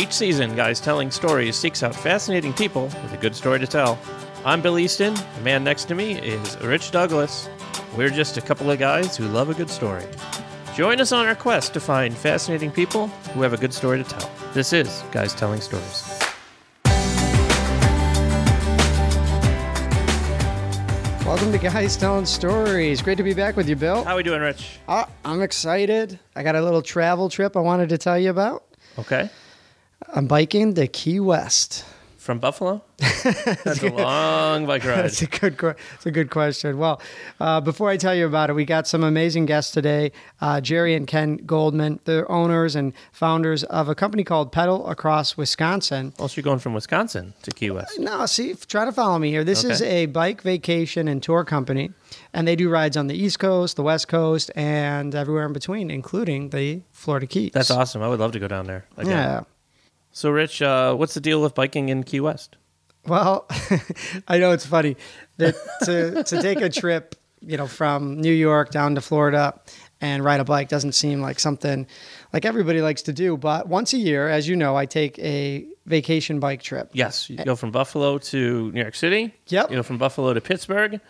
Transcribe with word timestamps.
Each 0.00 0.14
season, 0.14 0.56
Guys 0.56 0.80
Telling 0.80 1.10
Stories 1.10 1.56
seeks 1.56 1.82
out 1.82 1.94
fascinating 1.94 2.54
people 2.54 2.84
with 2.84 3.12
a 3.12 3.18
good 3.18 3.36
story 3.36 3.58
to 3.58 3.66
tell. 3.66 3.98
I'm 4.46 4.62
Bill 4.62 4.78
Easton. 4.78 5.12
The 5.12 5.42
man 5.42 5.62
next 5.62 5.84
to 5.88 5.94
me 5.94 6.14
is 6.14 6.56
Rich 6.62 6.90
Douglas. 6.90 7.50
We're 7.98 8.08
just 8.08 8.38
a 8.38 8.40
couple 8.40 8.70
of 8.70 8.78
guys 8.78 9.14
who 9.14 9.28
love 9.28 9.50
a 9.50 9.54
good 9.54 9.68
story. 9.68 10.06
Join 10.74 11.02
us 11.02 11.12
on 11.12 11.26
our 11.26 11.34
quest 11.34 11.74
to 11.74 11.80
find 11.80 12.16
fascinating 12.16 12.70
people 12.70 13.08
who 13.34 13.42
have 13.42 13.52
a 13.52 13.58
good 13.58 13.74
story 13.74 14.02
to 14.02 14.08
tell. 14.08 14.30
This 14.54 14.72
is 14.72 15.04
Guys 15.12 15.34
Telling 15.34 15.60
Stories. 15.60 16.08
Welcome 21.26 21.52
to 21.52 21.58
Guys 21.58 21.98
Telling 21.98 22.24
Stories. 22.24 23.02
Great 23.02 23.18
to 23.18 23.22
be 23.22 23.34
back 23.34 23.54
with 23.54 23.68
you, 23.68 23.76
Bill. 23.76 24.02
How 24.04 24.14
are 24.14 24.16
we 24.16 24.22
doing, 24.22 24.40
Rich? 24.40 24.78
Uh, 24.88 25.04
I'm 25.26 25.42
excited. 25.42 26.18
I 26.34 26.42
got 26.42 26.56
a 26.56 26.62
little 26.62 26.80
travel 26.80 27.28
trip 27.28 27.54
I 27.54 27.60
wanted 27.60 27.90
to 27.90 27.98
tell 27.98 28.18
you 28.18 28.30
about. 28.30 28.64
Okay. 28.98 29.28
I'm 30.12 30.26
biking 30.26 30.74
to 30.74 30.86
Key 30.88 31.20
West. 31.20 31.84
From 32.18 32.38
Buffalo? 32.38 32.82
That's 32.98 33.82
a 33.82 33.88
long 33.90 34.66
bike 34.66 34.84
ride. 34.84 35.04
That's 35.04 35.22
a 35.22 35.26
good. 35.26 35.74
It's 35.94 36.04
a 36.04 36.10
good 36.10 36.30
question. 36.30 36.76
Well, 36.78 37.00
uh, 37.40 37.62
before 37.62 37.88
I 37.88 37.96
tell 37.96 38.14
you 38.14 38.26
about 38.26 38.50
it, 38.50 38.52
we 38.52 38.66
got 38.66 38.86
some 38.86 39.02
amazing 39.02 39.46
guests 39.46 39.72
today. 39.72 40.12
Uh, 40.40 40.60
Jerry 40.60 40.94
and 40.94 41.06
Ken 41.06 41.38
Goldman, 41.38 41.98
they're 42.04 42.30
owners 42.30 42.76
and 42.76 42.92
founders 43.10 43.64
of 43.64 43.88
a 43.88 43.94
company 43.94 44.22
called 44.22 44.52
Pedal 44.52 44.86
Across 44.88 45.38
Wisconsin. 45.38 46.12
Also, 46.18 46.36
you're 46.36 46.42
going 46.44 46.58
from 46.58 46.74
Wisconsin 46.74 47.32
to 47.42 47.52
Key 47.52 47.70
West. 47.70 47.98
No, 47.98 48.26
see, 48.26 48.54
try 48.54 48.84
to 48.84 48.92
follow 48.92 49.18
me 49.18 49.30
here. 49.30 49.42
This 49.42 49.64
is 49.64 49.80
a 49.80 50.06
bike 50.06 50.42
vacation 50.42 51.08
and 51.08 51.22
tour 51.22 51.42
company, 51.42 51.90
and 52.34 52.46
they 52.46 52.54
do 52.54 52.68
rides 52.68 52.98
on 52.98 53.06
the 53.06 53.14
East 53.14 53.38
Coast, 53.38 53.76
the 53.76 53.82
West 53.82 54.08
Coast, 54.08 54.50
and 54.54 55.14
everywhere 55.14 55.46
in 55.46 55.54
between, 55.54 55.90
including 55.90 56.50
the 56.50 56.82
Florida 56.92 57.26
Keys. 57.26 57.52
That's 57.54 57.70
awesome. 57.70 58.02
I 58.02 58.08
would 58.08 58.20
love 58.20 58.32
to 58.32 58.38
go 58.38 58.46
down 58.48 58.66
there. 58.66 58.84
Again. 58.98 59.10
Yeah. 59.12 59.40
So, 60.12 60.30
Rich, 60.30 60.62
uh, 60.62 60.94
what's 60.94 61.14
the 61.14 61.20
deal 61.20 61.40
with 61.40 61.54
biking 61.54 61.88
in 61.88 62.02
Key 62.04 62.20
West? 62.20 62.56
Well, 63.06 63.46
I 64.28 64.38
know 64.38 64.52
it's 64.52 64.66
funny 64.66 64.96
that 65.38 65.54
to 65.84 66.22
to 66.24 66.42
take 66.42 66.60
a 66.60 66.68
trip, 66.68 67.14
you 67.40 67.56
know, 67.56 67.66
from 67.66 68.20
New 68.20 68.32
York 68.32 68.70
down 68.70 68.94
to 68.96 69.00
Florida 69.00 69.58
and 70.00 70.24
ride 70.24 70.40
a 70.40 70.44
bike 70.44 70.68
doesn't 70.68 70.92
seem 70.92 71.20
like 71.20 71.38
something 71.38 71.86
like 72.32 72.44
everybody 72.44 72.82
likes 72.82 73.02
to 73.02 73.12
do. 73.12 73.36
But 73.36 73.68
once 73.68 73.92
a 73.92 73.98
year, 73.98 74.28
as 74.28 74.48
you 74.48 74.56
know, 74.56 74.76
I 74.76 74.86
take 74.86 75.18
a 75.18 75.66
vacation 75.86 76.40
bike 76.40 76.62
trip. 76.62 76.90
Yes, 76.92 77.30
you 77.30 77.36
go 77.36 77.56
from 77.56 77.70
Buffalo 77.70 78.18
to 78.18 78.72
New 78.72 78.80
York 78.80 78.94
City. 78.94 79.34
Yep. 79.48 79.70
You 79.70 79.76
go 79.76 79.82
from 79.82 79.98
Buffalo 79.98 80.34
to 80.34 80.40
Pittsburgh. 80.40 81.00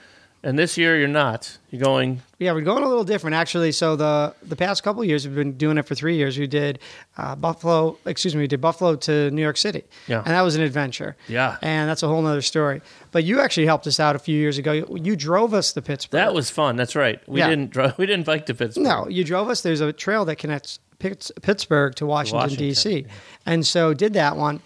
And 0.42 0.58
this 0.58 0.78
year 0.78 0.98
you're 0.98 1.06
not. 1.06 1.58
You're 1.70 1.82
going. 1.82 2.22
Yeah, 2.38 2.52
we're 2.52 2.62
going 2.62 2.82
a 2.82 2.88
little 2.88 3.04
different 3.04 3.34
actually. 3.36 3.72
So 3.72 3.94
the 3.94 4.34
the 4.42 4.56
past 4.56 4.82
couple 4.82 5.02
of 5.02 5.08
years, 5.08 5.26
we've 5.26 5.36
been 5.36 5.52
doing 5.58 5.76
it 5.76 5.86
for 5.86 5.94
three 5.94 6.16
years. 6.16 6.38
We 6.38 6.46
did 6.46 6.78
uh, 7.18 7.36
Buffalo, 7.36 7.98
excuse 8.06 8.34
me, 8.34 8.40
we 8.40 8.46
did 8.46 8.60
Buffalo 8.60 8.96
to 8.96 9.30
New 9.32 9.42
York 9.42 9.58
City, 9.58 9.84
Yeah. 10.08 10.18
and 10.24 10.28
that 10.28 10.40
was 10.40 10.56
an 10.56 10.62
adventure. 10.62 11.14
Yeah. 11.28 11.58
and 11.60 11.90
that's 11.90 12.02
a 12.02 12.08
whole 12.08 12.22
nother 12.22 12.40
story. 12.40 12.80
But 13.12 13.24
you 13.24 13.40
actually 13.40 13.66
helped 13.66 13.86
us 13.86 14.00
out 14.00 14.16
a 14.16 14.18
few 14.18 14.34
years 14.38 14.56
ago. 14.56 14.72
You, 14.72 14.98
you 14.98 15.14
drove 15.14 15.52
us 15.52 15.74
to 15.74 15.82
Pittsburgh. 15.82 16.18
That 16.18 16.32
was 16.32 16.48
fun. 16.48 16.76
That's 16.76 16.96
right. 16.96 17.20
We 17.28 17.40
Yeah. 17.40 17.50
didn't. 17.50 17.70
drive. 17.70 17.94
we 17.98 18.06
didn't 18.06 18.24
bike 18.24 18.46
to 18.46 18.54
Pittsburgh. 18.54 18.84
No, 18.84 19.08
you 19.08 19.24
drove 19.24 19.50
us. 19.50 19.60
There's 19.60 19.82
a 19.82 19.92
trail 19.92 20.24
that 20.24 20.36
connects 20.36 20.78
Pitts- 20.98 21.32
Pittsburgh 21.42 21.94
to 21.96 22.06
Washington, 22.06 22.38
Washington, 22.40 22.66
D.C. 22.68 23.06
And 23.44 23.66
so 23.66 23.92
did 23.92 24.14
that 24.14 24.36
one. 24.36 24.60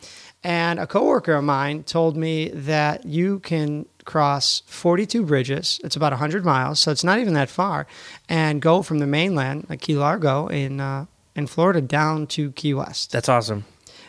And 0.44 0.78
a 0.78 0.86
coworker 0.86 1.32
of 1.34 1.42
mine 1.44 1.82
told 1.84 2.16
me 2.16 2.50
that 2.50 3.06
you 3.06 3.40
can 3.40 3.86
cross 4.04 4.62
42 4.66 5.24
bridges. 5.24 5.80
It's 5.84 5.96
about 5.96 6.12
100 6.12 6.44
miles, 6.44 6.80
so 6.80 6.90
it's 6.90 7.04
not 7.04 7.18
even 7.18 7.34
that 7.34 7.48
far, 7.48 7.86
and 8.28 8.60
go 8.62 8.82
from 8.82 8.98
the 8.98 9.06
mainland, 9.06 9.66
like 9.68 9.80
Key 9.80 9.94
Largo 9.94 10.46
in 10.48 10.80
uh, 10.80 11.06
in 11.34 11.46
Florida, 11.46 11.80
down 11.80 12.26
to 12.28 12.52
Key 12.52 12.74
West. 12.74 13.10
That's 13.12 13.28
awesome. 13.28 13.64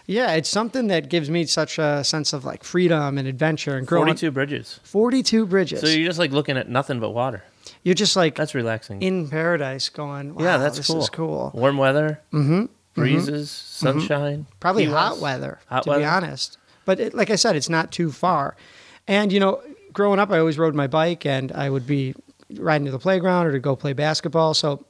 Yeah, 0.08 0.34
it's 0.34 0.50
something 0.50 0.86
that 0.88 1.10
gives 1.10 1.30
me 1.32 1.46
such 1.46 1.80
a 1.80 2.04
sense 2.04 2.32
of 2.34 2.46
like 2.46 2.64
freedom 2.64 3.18
and 3.18 3.28
adventure 3.28 3.76
and 3.78 3.88
growing. 3.88 4.06
42 4.06 4.32
bridges. 4.32 4.80
42 4.84 5.46
bridges. 5.48 5.82
So 5.82 5.88
you're 5.88 6.06
just 6.08 6.20
like 6.20 6.32
looking 6.32 6.58
at 6.58 6.70
nothing 6.70 7.00
but 7.00 7.10
water. 7.10 7.44
You're 7.82 7.96
just 7.96 8.16
like 8.16 8.36
That's 8.36 8.54
relaxing. 8.54 9.02
in 9.02 9.28
paradise, 9.30 9.90
going. 9.90 10.36
Wow, 10.36 10.44
yeah, 10.44 10.58
that's 10.58 10.78
this 10.78 10.88
cool. 10.88 11.00
is 11.02 11.10
cool. 11.10 11.52
Warm 11.56 11.78
weather. 11.80 12.22
Mm-hmm. 12.32 12.66
Breezes. 12.94 13.50
Sunshine. 13.52 14.46
probably 14.60 14.86
Key 14.86 14.92
hot 14.92 15.14
West. 15.14 15.22
weather 15.22 15.60
Hot 15.68 15.84
to 15.84 15.90
weather. 15.90 16.02
be 16.02 16.06
honest 16.06 16.58
but 16.86 16.98
it, 17.00 17.14
like 17.14 17.30
i 17.30 17.36
said 17.36 17.56
it's 17.56 17.68
not 17.68 17.92
too 17.92 18.10
far 18.12 18.56
and 19.08 19.34
you 19.34 19.40
know 19.40 19.62
growing 19.96 20.20
up 20.20 20.30
i 20.30 20.38
always 20.38 20.58
rode 20.58 20.76
my 20.76 20.88
bike 20.88 21.26
and 21.26 21.52
i 21.54 21.70
would 21.70 21.88
be 21.88 22.14
riding 22.58 22.86
to 22.86 22.92
the 22.92 23.00
playground 23.00 23.48
or 23.48 23.52
to 23.54 23.60
go 23.60 23.76
play 23.76 23.92
basketball. 23.94 24.54
So 24.54 24.86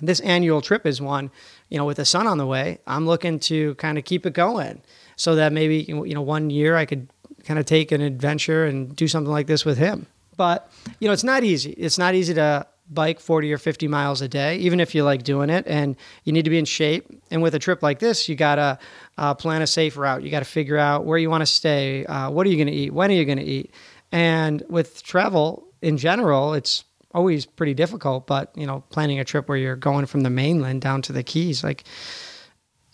this 0.00 0.20
annual 0.20 0.60
trip 0.60 0.86
is 0.86 1.00
one 1.00 1.28
you 1.68 1.76
know 1.76 1.84
with 1.84 1.96
the 1.96 2.04
sun 2.04 2.28
on 2.28 2.38
the 2.38 2.46
way 2.46 2.78
i'm 2.86 3.04
looking 3.04 3.40
to 3.40 3.74
kind 3.74 3.98
of 3.98 4.04
keep 4.04 4.24
it 4.26 4.32
going 4.32 4.80
so 5.16 5.34
that 5.34 5.52
maybe 5.52 5.78
you 5.78 6.14
know 6.14 6.22
one 6.22 6.50
year 6.50 6.76
i 6.76 6.84
could 6.84 7.08
kind 7.44 7.58
of 7.58 7.66
take 7.66 7.90
an 7.92 8.00
adventure 8.00 8.64
and 8.64 8.94
do 8.94 9.08
something 9.08 9.30
like 9.30 9.46
this 9.46 9.64
with 9.64 9.78
him. 9.78 10.06
But 10.36 10.70
you 11.00 11.08
know 11.08 11.12
it's 11.12 11.24
not 11.24 11.44
easy. 11.44 11.70
It's 11.72 11.98
not 11.98 12.14
easy 12.14 12.34
to 12.34 12.66
bike 12.90 13.20
40 13.20 13.52
or 13.52 13.58
50 13.58 13.86
miles 13.86 14.22
a 14.22 14.28
day 14.28 14.56
even 14.56 14.80
if 14.80 14.94
you 14.94 15.04
like 15.04 15.22
doing 15.22 15.50
it 15.50 15.66
and 15.66 15.94
you 16.24 16.32
need 16.32 16.44
to 16.44 16.50
be 16.50 16.58
in 16.58 16.64
shape. 16.64 17.06
And 17.30 17.42
with 17.42 17.54
a 17.54 17.58
trip 17.58 17.82
like 17.82 17.98
this 17.98 18.28
you 18.28 18.36
gotta 18.36 18.78
uh, 19.16 19.34
plan 19.34 19.62
a 19.62 19.66
safe 19.66 19.96
route. 19.96 20.22
You 20.22 20.30
gotta 20.30 20.44
figure 20.44 20.78
out 20.78 21.04
where 21.04 21.18
you 21.18 21.28
want 21.28 21.42
to 21.42 21.46
stay 21.46 22.06
uh, 22.06 22.30
what 22.30 22.46
are 22.46 22.50
you 22.50 22.56
going 22.56 22.68
to 22.68 22.72
eat 22.72 22.92
when 22.92 23.10
are 23.10 23.14
you 23.14 23.24
going 23.24 23.38
to 23.38 23.44
eat 23.44 23.72
and 24.12 24.62
with 24.68 25.02
travel 25.02 25.66
in 25.82 25.96
general 25.96 26.54
it's 26.54 26.84
always 27.12 27.46
pretty 27.46 27.74
difficult 27.74 28.26
but 28.26 28.52
you 28.56 28.66
know 28.66 28.82
planning 28.90 29.18
a 29.18 29.24
trip 29.24 29.48
where 29.48 29.58
you're 29.58 29.76
going 29.76 30.06
from 30.06 30.20
the 30.20 30.30
mainland 30.30 30.80
down 30.80 31.00
to 31.02 31.12
the 31.12 31.22
keys 31.22 31.64
like 31.64 31.84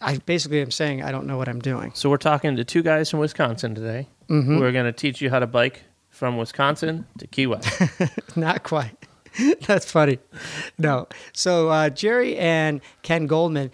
i 0.00 0.16
basically 0.18 0.60
am 0.60 0.70
saying 0.70 1.02
i 1.02 1.10
don't 1.10 1.26
know 1.26 1.36
what 1.36 1.48
i'm 1.48 1.60
doing 1.60 1.90
So 1.94 2.08
we're 2.10 2.16
talking 2.16 2.56
to 2.56 2.64
two 2.64 2.82
guys 2.82 3.10
from 3.10 3.20
Wisconsin 3.20 3.74
today. 3.74 4.08
Mm-hmm. 4.28 4.56
Who 4.56 4.62
are 4.62 4.72
going 4.72 4.86
to 4.86 4.92
teach 4.92 5.20
you 5.20 5.30
how 5.30 5.38
to 5.38 5.46
bike 5.46 5.82
from 6.08 6.36
Wisconsin 6.38 7.06
to 7.18 7.26
Key 7.26 7.46
West. 7.46 7.68
Not 8.36 8.62
quite. 8.62 8.96
That's 9.66 9.90
funny. 9.90 10.18
No. 10.78 11.08
So 11.32 11.68
uh, 11.68 11.90
Jerry 11.90 12.38
and 12.38 12.80
Ken 13.02 13.26
Goldman, 13.26 13.70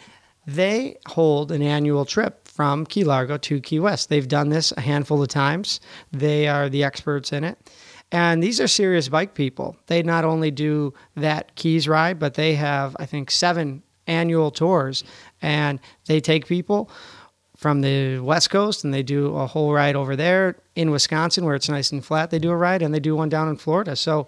they 0.47 0.97
hold 1.07 1.53
an 1.53 1.63
annual 1.63 2.05
trip 2.05 2.40
from 2.53 2.85
Key 2.85 3.05
Largo 3.05 3.39
to 3.39 3.61
Key 3.61 3.79
West. 3.79 4.09
They've 4.09 4.27
done 4.27 4.49
this 4.49 4.73
a 4.73 4.81
handful 4.81 5.23
of 5.23 5.29
times. 5.29 5.81
They 6.13 6.49
are 6.49 6.69
the 6.69 6.83
experts 6.83 7.33
in 7.33 7.45
it. 7.45 7.59
And 8.13 8.43
these 8.43 8.61
are 8.61 8.67
serious 8.67 9.09
bike 9.09 9.35
people. 9.35 9.77
They 9.87 10.03
not 10.03 10.25
only 10.25 10.51
do 10.51 10.93
that 11.17 11.55
Keys 11.55 11.87
ride, 11.87 12.19
but 12.19 12.35
they 12.35 12.57
have, 12.57 12.97
I 12.99 13.07
think, 13.07 13.31
seven 13.31 13.83
annual 14.09 14.51
tours. 14.51 15.05
And 15.41 15.79
they 16.07 16.21
take 16.21 16.47
people 16.47 16.91
from 17.57 17.83
the 17.83 18.19
West 18.19 18.51
Coast 18.51 18.85
and 18.85 18.93
they 18.93 19.03
do 19.03 19.37
a 19.37 19.47
whole 19.47 19.73
ride 19.73 19.95
over 19.95 20.17
there 20.17 20.57
in 20.75 20.91
Wisconsin 20.91 21.45
where 21.45 21.55
it's 21.55 21.69
nice 21.69 21.93
and 21.93 22.05
flat. 22.05 22.31
They 22.31 22.39
do 22.39 22.51
a 22.51 22.57
ride 22.57 22.83
and 22.83 22.93
they 22.93 23.01
do 23.01 23.15
one 23.15 23.29
down 23.29 23.49
in 23.49 23.57
Florida. 23.57 23.95
So 23.95 24.27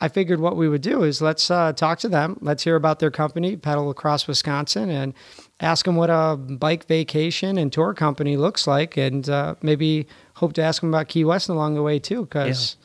I 0.00 0.08
figured 0.08 0.40
what 0.40 0.56
we 0.56 0.68
would 0.68 0.82
do 0.82 1.02
is 1.02 1.22
let's 1.22 1.50
uh, 1.50 1.72
talk 1.72 1.98
to 2.00 2.08
them. 2.08 2.36
Let's 2.40 2.64
hear 2.64 2.76
about 2.76 2.98
their 2.98 3.10
company, 3.10 3.56
Pedal 3.56 3.90
Across 3.90 4.28
Wisconsin, 4.28 4.90
and 4.90 5.14
ask 5.60 5.84
them 5.84 5.96
what 5.96 6.10
a 6.10 6.36
bike 6.36 6.86
vacation 6.86 7.58
and 7.58 7.72
tour 7.72 7.94
company 7.94 8.36
looks 8.36 8.66
like, 8.66 8.96
and 8.96 9.28
uh, 9.28 9.54
maybe 9.62 10.06
hope 10.34 10.52
to 10.54 10.62
ask 10.62 10.80
them 10.80 10.90
about 10.90 11.08
Key 11.08 11.24
West 11.24 11.48
along 11.48 11.74
the 11.74 11.82
way 11.82 11.98
too. 11.98 12.22
Because 12.22 12.76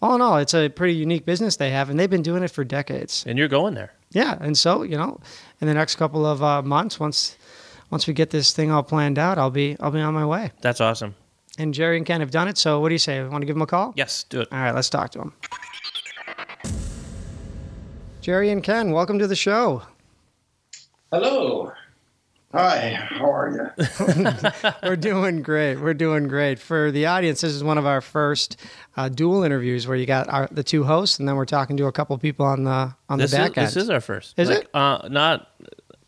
all 0.00 0.14
in 0.14 0.20
all, 0.20 0.38
it's 0.38 0.54
a 0.54 0.68
pretty 0.68 0.94
unique 0.94 1.24
business 1.24 1.56
they 1.56 1.70
have, 1.70 1.90
and 1.90 1.98
they've 1.98 2.10
been 2.10 2.22
doing 2.22 2.42
it 2.42 2.50
for 2.50 2.64
decades. 2.64 3.24
and 3.26 3.38
you're 3.38 3.48
going 3.48 3.74
there. 3.74 3.92
Yeah, 4.10 4.38
and 4.40 4.56
so 4.56 4.82
you 4.82 4.96
know, 4.96 5.20
in 5.60 5.66
the 5.66 5.74
next 5.74 5.96
couple 5.96 6.24
of 6.24 6.42
uh, 6.42 6.62
months, 6.62 7.00
once 7.00 7.36
once 7.90 8.06
we 8.06 8.14
get 8.14 8.30
this 8.30 8.52
thing 8.52 8.70
all 8.70 8.82
planned 8.82 9.18
out, 9.18 9.38
I'll 9.38 9.50
be 9.50 9.76
I'll 9.80 9.90
be 9.90 10.00
on 10.00 10.14
my 10.14 10.24
way. 10.26 10.52
That's 10.60 10.80
awesome. 10.80 11.14
And 11.58 11.72
Jerry 11.72 11.96
and 11.96 12.04
Ken 12.06 12.20
have 12.20 12.30
done 12.32 12.48
it. 12.48 12.58
So 12.58 12.80
what 12.80 12.88
do 12.88 12.94
you 12.94 12.98
say? 12.98 13.22
Want 13.22 13.42
to 13.42 13.46
give 13.46 13.54
them 13.54 13.62
a 13.62 13.66
call? 13.66 13.92
Yes, 13.96 14.24
do 14.24 14.40
it. 14.40 14.48
All 14.50 14.58
right, 14.58 14.74
let's 14.74 14.90
talk 14.90 15.10
to 15.12 15.18
them. 15.18 15.32
Jerry 18.20 18.50
and 18.50 18.62
Ken, 18.62 18.90
welcome 18.90 19.18
to 19.18 19.26
the 19.26 19.36
show. 19.36 19.82
Hello. 21.12 21.72
Hi, 22.54 22.90
how 23.10 23.32
are 23.32 23.50
you? 23.76 24.60
We're 24.88 24.94
doing 24.94 25.42
great. 25.42 25.74
We're 25.76 25.92
doing 25.92 26.28
great. 26.28 26.60
For 26.60 26.92
the 26.92 27.06
audience, 27.06 27.40
this 27.40 27.52
is 27.52 27.64
one 27.64 27.78
of 27.78 27.86
our 27.86 28.00
first 28.00 28.56
uh, 28.96 29.08
dual 29.08 29.42
interviews 29.42 29.88
where 29.88 29.96
you 29.96 30.06
got 30.06 30.28
our, 30.28 30.46
the 30.52 30.62
two 30.62 30.84
hosts, 30.84 31.18
and 31.18 31.26
then 31.28 31.34
we're 31.34 31.46
talking 31.46 31.76
to 31.78 31.86
a 31.86 31.92
couple 31.92 32.16
people 32.18 32.46
on 32.46 32.62
the 32.62 32.94
on 33.08 33.18
This 33.18 33.32
the 33.32 33.38
is, 33.38 33.48
back 33.48 33.58
end. 33.58 33.66
this 33.66 33.76
is 33.76 33.90
our 33.90 34.00
first. 34.00 34.38
Is 34.38 34.48
Like, 34.50 34.58
it? 34.60 34.68
Uh, 34.72 35.08
not 35.10 35.50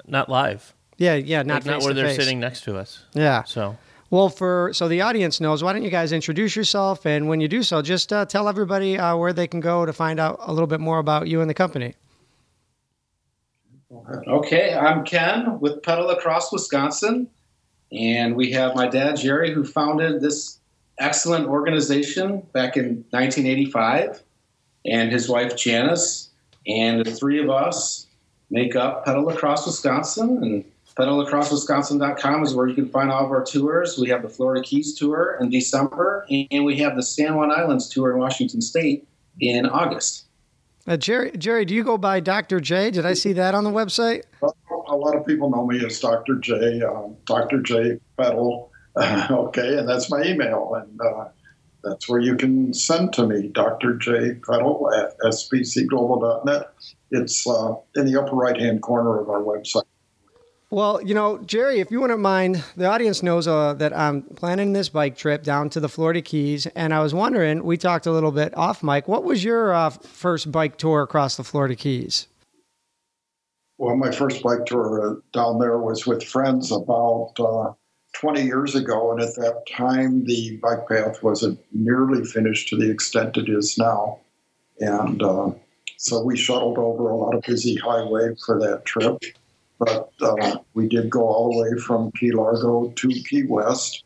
not 0.06 0.28
live. 0.28 0.72
yeah, 0.98 1.14
yeah, 1.16 1.43
Not, 1.43 1.64
not 1.64 1.66
not 1.66 1.81
where 1.81 1.88
to 1.88 1.94
they're 1.94 2.06
face. 2.10 2.16
sitting 2.16 2.38
next 2.38 2.62
to 2.64 2.76
us. 2.78 3.02
Yeah. 3.12 3.42
So 3.42 3.76
Well, 4.10 4.28
for 4.28 4.70
so 4.72 4.87
the 4.87 5.00
audience 5.00 5.40
knows, 5.40 5.64
why 5.64 5.72
don't 5.72 5.82
you 5.82 5.90
guys 5.90 6.12
introduce 6.12 6.54
yourself? 6.54 7.04
And 7.06 7.28
when 7.28 7.40
you 7.40 7.49
do 7.49 7.64
so, 7.64 7.82
just 7.82 8.12
uh, 8.12 8.25
tell 8.25 8.49
everybody 8.49 8.96
uh, 8.96 9.16
where 9.16 9.32
they 9.32 9.49
can 9.49 9.58
go 9.58 9.84
to 9.84 9.92
find 9.92 10.20
out 10.20 10.38
a 10.42 10.52
little 10.52 10.69
bit 10.69 10.78
more 10.78 11.00
about 11.00 11.26
you 11.26 11.40
and 11.40 11.50
the 11.50 11.54
company. 11.54 11.94
Okay, 13.92 14.74
I'm 14.74 15.04
Ken 15.04 15.60
with 15.60 15.82
Pedal 15.82 16.10
Across 16.10 16.52
Wisconsin, 16.52 17.28
and 17.92 18.34
we 18.34 18.50
have 18.50 18.74
my 18.74 18.88
dad 18.88 19.16
Jerry 19.16 19.54
who 19.54 19.64
founded 19.64 20.20
this 20.20 20.58
excellent 20.98 21.46
organization 21.46 22.40
back 22.52 22.76
in 22.76 23.04
1985, 23.10 24.24
and 24.86 25.12
his 25.12 25.28
wife 25.28 25.56
Janice, 25.56 26.30
and 26.66 27.04
the 27.04 27.12
three 27.12 27.40
of 27.40 27.48
us 27.48 28.08
make 28.50 28.74
up 28.74 29.04
Pedal 29.04 29.28
Across 29.28 29.66
Wisconsin, 29.66 30.42
and 30.42 30.64
pedalacrosswisconsin.com 30.96 32.42
is 32.42 32.54
where 32.54 32.66
you 32.66 32.74
can 32.74 32.88
find 32.88 33.12
all 33.12 33.24
of 33.24 33.30
our 33.30 33.44
tours. 33.44 33.98
We 33.98 34.08
have 34.08 34.22
the 34.22 34.28
Florida 34.28 34.62
Keys 34.64 34.94
tour 34.94 35.38
in 35.40 35.48
December, 35.48 36.26
and 36.28 36.64
we 36.64 36.76
have 36.78 36.96
the 36.96 37.04
San 37.04 37.36
Juan 37.36 37.52
Islands 37.52 37.88
tour 37.88 38.10
in 38.10 38.18
Washington 38.18 38.62
State 38.62 39.06
in 39.38 39.64
August. 39.64 40.25
Uh, 40.86 40.96
Jerry, 40.96 41.32
Jerry, 41.36 41.64
do 41.64 41.74
you 41.74 41.82
go 41.82 41.98
by 41.98 42.20
Dr. 42.20 42.60
J? 42.60 42.90
Did 42.92 43.04
I 43.04 43.14
see 43.14 43.32
that 43.32 43.54
on 43.54 43.64
the 43.64 43.70
website? 43.70 44.22
A 44.42 44.94
lot 44.94 45.16
of 45.16 45.26
people 45.26 45.50
know 45.50 45.66
me 45.66 45.84
as 45.84 45.98
Dr. 45.98 46.36
J, 46.36 46.80
um, 46.82 47.16
Dr. 47.24 47.60
J 47.60 47.98
Pedal. 48.16 48.70
Uh, 48.94 49.26
okay, 49.30 49.78
and 49.78 49.88
that's 49.88 50.08
my 50.10 50.22
email, 50.22 50.74
and 50.74 51.00
uh, 51.00 51.24
that's 51.82 52.08
where 52.08 52.20
you 52.20 52.36
can 52.36 52.72
send 52.72 53.12
to 53.14 53.26
me, 53.26 53.48
Dr. 53.48 53.94
J 53.94 54.34
Pedal 54.34 54.92
at 54.94 55.18
sbcglobal.net. 55.18 56.72
It's 57.10 57.46
uh, 57.48 57.74
in 57.96 58.06
the 58.06 58.20
upper 58.20 58.36
right 58.36 58.58
hand 58.58 58.82
corner 58.82 59.18
of 59.20 59.28
our 59.28 59.42
website. 59.42 59.82
Well, 60.76 61.00
you 61.00 61.14
know, 61.14 61.38
Jerry, 61.38 61.81
if 61.81 61.90
you 61.90 62.02
wouldn't 62.02 62.20
mind, 62.20 62.62
the 62.76 62.84
audience 62.84 63.23
knows 63.23 63.49
uh, 63.49 63.73
that 63.78 63.96
I'm 63.96 64.20
planning 64.20 64.75
this 64.75 64.90
bike 64.90 65.17
trip 65.17 65.43
down 65.43 65.70
to 65.70 65.81
the 65.81 65.88
Florida 65.88 66.20
Keys, 66.20 66.67
and 66.67 66.93
I 66.93 67.00
was 67.00 67.14
wondering. 67.14 67.64
We 67.64 67.78
talked 67.78 68.05
a 68.05 68.12
little 68.12 68.31
bit 68.31 68.55
off 68.58 68.82
mic. 68.82 69.08
What 69.08 69.25
was 69.25 69.43
your 69.43 69.73
uh, 69.73 69.88
first 69.88 70.52
bike 70.52 70.76
tour 70.76 71.00
across 71.00 71.38
the 71.38 71.44
Florida 71.44 71.76
Keys? 71.76 72.28
Well, 73.78 73.96
my 73.96 74.11
first 74.11 74.43
bike 74.43 74.67
tour 74.67 75.12
uh, 75.12 75.20
down 75.32 75.61
there 75.61 75.78
was 75.78 76.06
with 76.06 76.23
friends 76.23 76.70
about 76.70 77.32
uh, 77.38 77.73
20 78.20 78.43
years 78.43 78.75
ago, 78.75 79.12
and 79.12 79.23
at 79.23 79.34
that 79.37 79.62
time 79.75 80.26
the 80.26 80.58
bike 80.58 80.87
path 80.90 81.23
wasn't 81.23 81.58
nearly 81.73 82.23
finished 82.23 82.69
to 82.69 82.76
the 82.76 82.90
extent 82.90 83.38
it 83.38 83.49
is 83.49 83.78
now, 83.78 84.19
and 84.81 85.23
uh, 85.23 85.50
so 85.96 86.23
we 86.23 86.37
shuttled 86.37 86.76
over 86.76 87.08
a 87.08 87.17
lot 87.17 87.34
of 87.34 87.43
busy 87.44 87.76
highway 87.76 88.34
for 88.44 88.58
that 88.61 88.84
trip 88.84 89.23
but 89.78 90.12
uh, 90.20 90.58
we 90.75 90.88
did 90.88 91.11
go 91.11 91.26
all 91.26 91.52
the 91.52 91.62
way 91.62 91.78
from 91.81 92.12
Key 92.12 92.32
Largo 92.32 92.93
to 92.96 93.08
Key 93.08 93.44
West. 93.44 94.05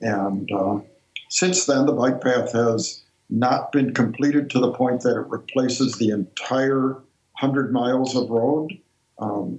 And 0.00 0.50
uh, 0.52 0.80
since 1.28 1.64
then, 1.66 1.86
the 1.86 1.92
bike 1.92 2.20
path 2.20 2.52
has 2.52 3.02
not 3.30 3.72
been 3.72 3.94
completed 3.94 4.50
to 4.50 4.60
the 4.60 4.72
point 4.72 5.02
that 5.02 5.16
it 5.16 5.26
replaces 5.28 5.94
the 5.94 6.10
entire 6.10 6.92
100 7.40 7.72
miles 7.72 8.14
of 8.14 8.30
road, 8.30 8.72
um, 9.18 9.58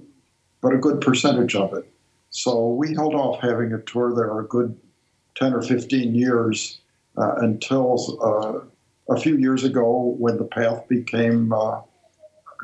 but 0.60 0.72
a 0.72 0.78
good 0.78 1.00
percentage 1.00 1.54
of 1.54 1.74
it. 1.74 1.90
So 2.30 2.70
we 2.70 2.94
held 2.94 3.14
off 3.14 3.40
having 3.40 3.72
a 3.72 3.80
tour 3.82 4.14
there 4.14 4.38
a 4.38 4.46
good 4.46 4.78
10 5.36 5.54
or 5.54 5.62
15 5.62 6.14
years 6.14 6.80
uh, 7.16 7.34
until 7.38 8.18
uh, 8.22 9.14
a 9.14 9.20
few 9.20 9.36
years 9.36 9.64
ago 9.64 10.14
when 10.18 10.36
the 10.36 10.44
path 10.44 10.86
became 10.88 11.52
uh, 11.52 11.80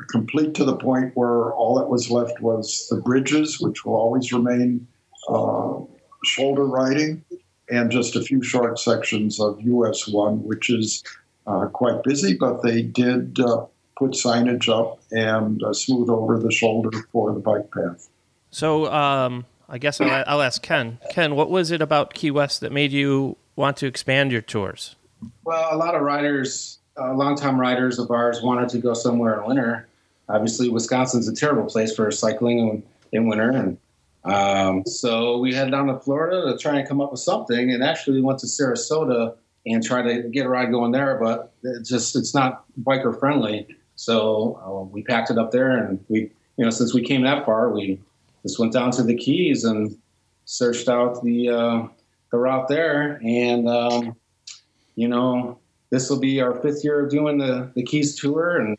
complete 0.09 0.53
to 0.55 0.65
the 0.65 0.75
point 0.75 1.11
where 1.15 1.53
all 1.53 1.79
that 1.79 1.89
was 1.89 2.11
left 2.11 2.41
was 2.41 2.87
the 2.89 2.97
bridges, 2.97 3.59
which 3.59 3.85
will 3.85 3.95
always 3.95 4.31
remain 4.31 4.87
uh, 5.29 5.79
shoulder 6.23 6.65
riding, 6.65 7.23
and 7.69 7.91
just 7.91 8.15
a 8.15 8.21
few 8.21 8.43
short 8.43 8.79
sections 8.79 9.39
of 9.39 9.59
US 9.61 10.07
1, 10.07 10.43
which 10.43 10.69
is 10.69 11.03
uh, 11.47 11.67
quite 11.67 12.03
busy, 12.03 12.35
but 12.35 12.61
they 12.61 12.81
did 12.81 13.39
uh, 13.39 13.65
put 13.97 14.11
signage 14.11 14.67
up 14.67 14.99
and 15.11 15.63
uh, 15.63 15.73
smooth 15.73 16.09
over 16.09 16.39
the 16.39 16.51
shoulder 16.51 16.91
for 17.11 17.33
the 17.33 17.39
bike 17.39 17.71
path. 17.71 18.09
So 18.51 18.91
um, 18.91 19.45
I 19.69 19.77
guess 19.77 19.99
I'll, 20.01 20.23
I'll 20.27 20.41
ask 20.41 20.61
Ken. 20.61 20.99
Ken, 21.11 21.35
what 21.35 21.49
was 21.49 21.71
it 21.71 21.81
about 21.81 22.13
Key 22.13 22.31
West 22.31 22.61
that 22.61 22.71
made 22.71 22.91
you 22.91 23.37
want 23.55 23.77
to 23.77 23.87
expand 23.87 24.31
your 24.31 24.41
tours? 24.41 24.95
Well, 25.43 25.73
a 25.73 25.77
lot 25.77 25.95
of 25.95 26.01
riders 26.01 26.79
uh, 26.99 27.13
longtime 27.13 27.59
riders 27.59 27.99
of 27.99 28.11
ours 28.11 28.41
wanted 28.41 28.69
to 28.69 28.77
go 28.77 28.93
somewhere 28.93 29.39
in 29.39 29.47
winter. 29.47 29.87
Obviously, 30.29 30.69
Wisconsin's 30.69 31.27
a 31.27 31.35
terrible 31.35 31.65
place 31.65 31.95
for 31.95 32.09
cycling 32.11 32.59
in, 32.59 32.83
in 33.11 33.27
winter, 33.27 33.51
and 33.51 33.77
um, 34.23 34.83
so 34.85 35.37
we 35.37 35.53
headed 35.53 35.71
down 35.71 35.87
to 35.87 35.99
Florida 35.99 36.51
to 36.51 36.57
try 36.57 36.79
and 36.79 36.87
come 36.87 36.99
up 36.99 37.11
with 37.11 37.19
something. 37.19 37.71
And 37.71 37.83
actually, 37.83 38.17
we 38.17 38.23
went 38.23 38.39
to 38.39 38.47
Sarasota 38.47 39.35
and 39.67 39.83
tried 39.83 40.03
to 40.03 40.23
get 40.29 40.45
a 40.45 40.49
ride 40.49 40.71
going 40.71 40.91
there, 40.91 41.19
but 41.21 41.53
it's 41.63 41.89
just 41.89 42.15
it's 42.15 42.33
not 42.33 42.65
biker 42.81 43.17
friendly. 43.17 43.67
So 43.95 44.59
uh, 44.65 44.83
we 44.83 45.03
packed 45.03 45.31
it 45.31 45.37
up 45.37 45.51
there, 45.51 45.77
and 45.77 46.03
we, 46.09 46.31
you 46.57 46.65
know, 46.65 46.69
since 46.69 46.93
we 46.93 47.01
came 47.01 47.21
that 47.23 47.45
far, 47.45 47.69
we 47.71 48.01
just 48.43 48.59
went 48.59 48.73
down 48.73 48.91
to 48.91 49.03
the 49.03 49.15
Keys 49.15 49.63
and 49.63 49.95
searched 50.45 50.89
out 50.89 51.23
the 51.23 51.49
uh, 51.49 51.87
the 52.31 52.37
route 52.37 52.67
there, 52.67 53.19
and 53.23 53.69
um, 53.69 54.15
you 54.95 55.07
know, 55.07 55.59
this 55.95 56.09
will 56.09 56.19
be 56.19 56.41
our 56.41 56.53
fifth 56.59 56.83
year 56.83 57.05
of 57.05 57.09
doing 57.09 57.37
the, 57.37 57.71
the 57.73 57.81
Keys 57.81 58.19
tour, 58.19 58.57
and 58.57 58.77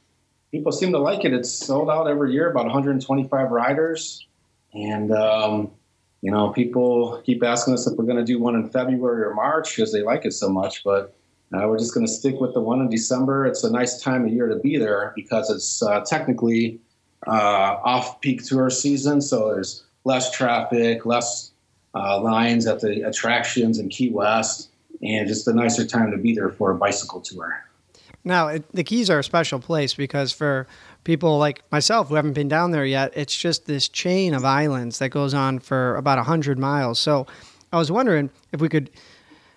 people 0.50 0.70
seem 0.70 0.92
to 0.92 0.98
like 0.98 1.24
it. 1.24 1.32
It's 1.32 1.50
sold 1.50 1.88
out 1.88 2.08
every 2.08 2.34
year, 2.34 2.50
about 2.50 2.66
125 2.66 3.50
riders. 3.50 4.26
And, 4.74 5.10
um, 5.10 5.70
you 6.20 6.30
know, 6.30 6.50
people 6.50 7.22
keep 7.24 7.42
asking 7.42 7.72
us 7.72 7.86
if 7.86 7.96
we're 7.96 8.04
going 8.04 8.18
to 8.18 8.24
do 8.24 8.38
one 8.38 8.54
in 8.54 8.68
February 8.68 9.22
or 9.22 9.32
March 9.32 9.74
because 9.74 9.94
they 9.94 10.02
like 10.02 10.26
it 10.26 10.32
so 10.32 10.50
much. 10.50 10.84
But 10.84 11.16
uh, 11.54 11.66
we're 11.66 11.78
just 11.78 11.94
going 11.94 12.04
to 12.04 12.12
stick 12.12 12.38
with 12.38 12.52
the 12.52 12.60
one 12.60 12.82
in 12.82 12.90
December. 12.90 13.46
It's 13.46 13.64
a 13.64 13.70
nice 13.70 13.98
time 14.02 14.26
of 14.26 14.32
year 14.32 14.48
to 14.48 14.56
be 14.56 14.76
there 14.76 15.14
because 15.16 15.48
it's 15.48 15.82
uh, 15.82 16.00
technically 16.00 16.80
uh, 17.26 17.78
off 17.82 18.20
peak 18.20 18.44
tour 18.44 18.68
season. 18.68 19.22
So 19.22 19.54
there's 19.54 19.84
less 20.04 20.30
traffic, 20.32 21.06
less 21.06 21.52
uh, 21.94 22.20
lines 22.20 22.66
at 22.66 22.80
the 22.80 23.08
attractions 23.08 23.78
in 23.78 23.88
Key 23.88 24.10
West 24.10 24.68
and 25.02 25.26
just 25.26 25.46
a 25.48 25.52
nicer 25.52 25.86
time 25.86 26.10
to 26.10 26.16
be 26.16 26.34
there 26.34 26.50
for 26.50 26.70
a 26.70 26.74
bicycle 26.74 27.20
tour. 27.20 27.64
Now, 28.24 28.48
it, 28.48 28.64
the 28.72 28.82
Keys 28.82 29.08
are 29.08 29.20
a 29.20 29.24
special 29.24 29.60
place 29.60 29.94
because 29.94 30.32
for 30.32 30.66
people 31.04 31.38
like 31.38 31.62
myself 31.70 32.08
who 32.08 32.16
haven't 32.16 32.32
been 32.32 32.48
down 32.48 32.72
there 32.72 32.84
yet, 32.84 33.12
it's 33.14 33.36
just 33.36 33.66
this 33.66 33.88
chain 33.88 34.34
of 34.34 34.44
islands 34.44 34.98
that 34.98 35.10
goes 35.10 35.32
on 35.32 35.60
for 35.60 35.94
about 35.96 36.18
100 36.18 36.58
miles. 36.58 36.98
So 36.98 37.26
I 37.72 37.78
was 37.78 37.92
wondering 37.92 38.30
if 38.52 38.60
we 38.60 38.68
could 38.68 38.90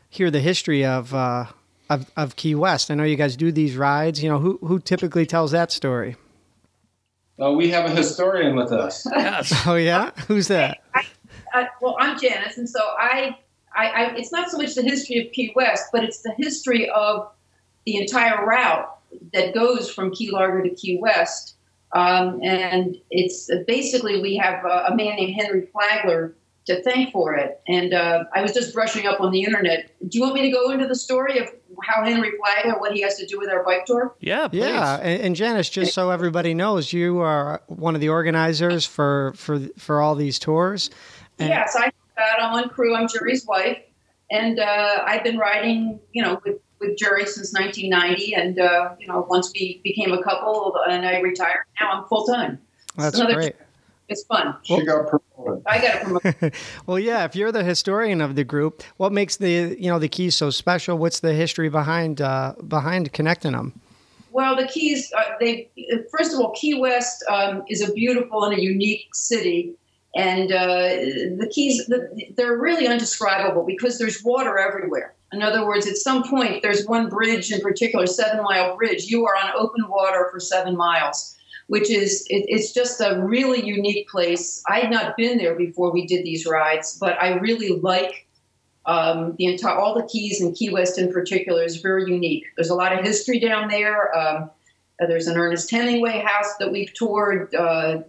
hear 0.09 0.29
the 0.29 0.39
history 0.39 0.85
of, 0.85 1.13
uh, 1.15 1.45
of, 1.89 2.11
of 2.15 2.35
Key 2.35 2.53
West. 2.53 2.91
I 2.91 2.95
know 2.95 3.03
you 3.03 3.15
guys 3.15 3.35
do 3.35 3.51
these 3.51 3.75
rides. 3.75 4.21
You 4.21 4.29
know, 4.29 4.37
who, 4.37 4.59
who 4.61 4.79
typically 4.79 5.25
tells 5.25 5.49
that 5.51 5.71
story? 5.71 6.15
We 7.39 7.69
have 7.69 7.85
a 7.85 7.95
historian 7.95 8.55
with 8.55 8.71
us. 8.71 9.07
Yes. 9.09 9.53
Oh, 9.65 9.75
yeah? 9.75 10.11
Who's 10.27 10.49
that? 10.49 10.79
I, 10.93 11.05
I, 11.53 11.69
well, 11.81 11.95
I'm 11.99 12.19
Janice, 12.19 12.57
and 12.57 12.69
so 12.69 12.81
I 12.81 13.37
I, 13.75 13.87
I, 13.87 14.15
it's 14.15 14.31
not 14.31 14.49
so 14.49 14.57
much 14.57 14.75
the 14.75 14.83
history 14.83 15.25
of 15.25 15.31
Key 15.31 15.51
West, 15.55 15.85
but 15.91 16.03
it's 16.03 16.21
the 16.21 16.33
history 16.37 16.89
of 16.89 17.29
the 17.85 17.97
entire 17.97 18.45
route 18.45 18.89
that 19.33 19.53
goes 19.53 19.91
from 19.91 20.11
Key 20.11 20.31
Largo 20.31 20.67
to 20.67 20.75
Key 20.75 20.99
West. 21.01 21.55
Um, 21.91 22.39
and 22.43 22.97
it's 23.09 23.49
uh, 23.49 23.63
basically 23.65 24.21
we 24.21 24.35
have 24.37 24.63
a, 24.63 24.85
a, 24.89 24.95
man 24.95 25.15
named 25.15 25.33
Henry 25.33 25.67
Flagler 25.71 26.35
to 26.67 26.83
thank 26.83 27.11
for 27.11 27.33
it. 27.33 27.61
And 27.67 27.95
uh, 27.95 28.25
I 28.35 28.43
was 28.43 28.53
just 28.53 28.75
brushing 28.75 29.07
up 29.07 29.19
on 29.19 29.31
the 29.31 29.43
internet. 29.43 29.91
Do 30.07 30.17
you 30.19 30.21
want 30.21 30.35
me 30.35 30.43
to 30.43 30.51
go 30.51 30.69
into 30.69 30.85
the 30.85 30.95
story 30.95 31.39
of 31.39 31.47
how 31.83 32.03
Henry 32.03 32.31
Flagler, 32.37 32.79
what 32.79 32.93
he 32.93 33.01
has 33.01 33.17
to 33.17 33.25
do 33.25 33.39
with 33.39 33.49
our 33.49 33.63
bike 33.63 33.85
tour? 33.85 34.15
Yeah, 34.19 34.49
please. 34.49 34.59
yeah. 34.59 34.97
And, 34.97 35.21
and 35.23 35.35
Janice, 35.35 35.69
just 35.69 35.93
so 35.93 36.11
everybody 36.11 36.53
knows, 36.53 36.93
you 36.93 37.19
are 37.19 37.63
one 37.65 37.95
of 37.95 38.01
the 38.01 38.09
organizers 38.09 38.85
for 38.85 39.33
for 39.35 39.59
for 39.77 39.99
all 39.99 40.13
these 40.13 40.37
tours. 40.37 40.91
And 41.39 41.49
yes, 41.49 41.75
I 41.75 41.91
I'm 42.39 42.53
on 42.53 42.69
crew. 42.69 42.95
I'm 42.95 43.07
Jerry's 43.07 43.45
wife, 43.45 43.79
and 44.31 44.59
uh, 44.59 45.03
I've 45.05 45.23
been 45.23 45.37
riding, 45.37 45.99
you 46.11 46.23
know, 46.23 46.41
with 46.45 46.57
with 46.79 46.97
Jerry 46.97 47.25
since 47.25 47.53
1990. 47.53 48.33
And 48.35 48.59
uh, 48.59 48.95
you 48.99 49.07
know, 49.07 49.25
once 49.29 49.51
we 49.53 49.81
became 49.83 50.11
a 50.11 50.23
couple, 50.23 50.75
and 50.87 51.05
I 51.05 51.19
retired, 51.19 51.65
now 51.79 51.91
I'm 51.91 52.07
full 52.07 52.25
time. 52.25 52.59
That's 52.97 53.17
Another, 53.17 53.35
great. 53.35 53.55
It's 54.07 54.23
fun. 54.23 54.55
She 54.63 54.83
got 54.85 55.07
promoted. 55.07 55.63
I 55.67 55.79
got 55.79 56.01
promoted. 56.01 56.53
well, 56.87 56.97
yeah. 56.97 57.25
If 57.25 57.35
you're 57.35 57.51
the 57.51 57.63
historian 57.63 58.21
of 58.21 58.35
the 58.35 58.43
group, 58.43 58.83
what 58.97 59.11
makes 59.11 59.37
the 59.37 59.75
you 59.79 59.89
know 59.89 59.99
the 59.99 60.09
keys 60.09 60.35
so 60.35 60.49
special? 60.49 60.97
What's 60.97 61.19
the 61.19 61.33
history 61.33 61.69
behind 61.69 62.21
uh, 62.21 62.55
behind 62.67 63.13
connecting 63.13 63.51
them? 63.51 63.79
Well, 64.31 64.55
the 64.55 64.67
Keys, 64.67 65.11
uh, 65.17 65.23
they 65.39 65.69
first 66.15 66.33
of 66.33 66.39
all, 66.39 66.51
Key 66.51 66.79
West 66.79 67.23
um, 67.29 67.63
is 67.67 67.87
a 67.87 67.91
beautiful 67.93 68.43
and 68.43 68.57
a 68.57 68.61
unique 68.61 69.13
city 69.13 69.73
and 70.15 70.51
uh, 70.51 70.89
the 71.37 71.49
keys 71.51 71.89
they're 72.35 72.57
really 72.57 72.87
undescribable 72.87 73.65
because 73.65 73.97
there's 73.97 74.23
water 74.23 74.57
everywhere. 74.57 75.13
In 75.31 75.43
other 75.43 75.65
words 75.65 75.87
at 75.87 75.97
some 75.97 76.27
point 76.27 76.61
there's 76.61 76.85
one 76.87 77.09
bridge 77.09 77.51
in 77.51 77.61
particular 77.61 78.07
seven 78.07 78.43
mile 78.43 78.75
bridge. 78.75 79.05
You 79.05 79.25
are 79.25 79.35
on 79.35 79.51
open 79.55 79.87
water 79.87 80.27
for 80.31 80.39
seven 80.39 80.75
miles 80.75 81.35
which 81.67 81.91
is 81.91 82.25
it, 82.29 82.45
it's 82.47 82.73
just 82.73 82.99
a 82.99 83.21
really 83.21 83.63
unique 83.63 84.09
place. 84.09 84.63
I 84.67 84.79
had 84.79 84.89
not 84.89 85.15
been 85.15 85.37
there 85.37 85.53
before 85.53 85.91
we 85.91 86.07
did 86.07 86.25
these 86.25 86.45
rides 86.47 86.97
but 86.99 87.21
i 87.21 87.35
really 87.35 87.79
like 87.79 88.27
um, 88.85 89.35
the 89.37 89.45
entire 89.45 89.77
all 89.77 89.93
the 89.93 90.07
keys 90.07 90.41
and 90.41 90.55
key 90.55 90.71
west 90.71 90.97
in 90.97 91.13
particular 91.13 91.63
is 91.63 91.77
very 91.77 92.09
unique. 92.09 92.45
There's 92.55 92.71
a 92.71 92.75
lot 92.75 92.97
of 92.97 93.05
history 93.05 93.39
down 93.39 93.67
there. 93.67 94.17
Um, 94.17 94.49
uh, 95.01 95.05
there's 95.07 95.27
an 95.27 95.37
Ernest 95.37 95.71
Hemingway 95.71 96.19
house 96.19 96.55
that 96.59 96.71
we've 96.71 96.93
toured. 96.93 97.53
Uh, 97.55 98.01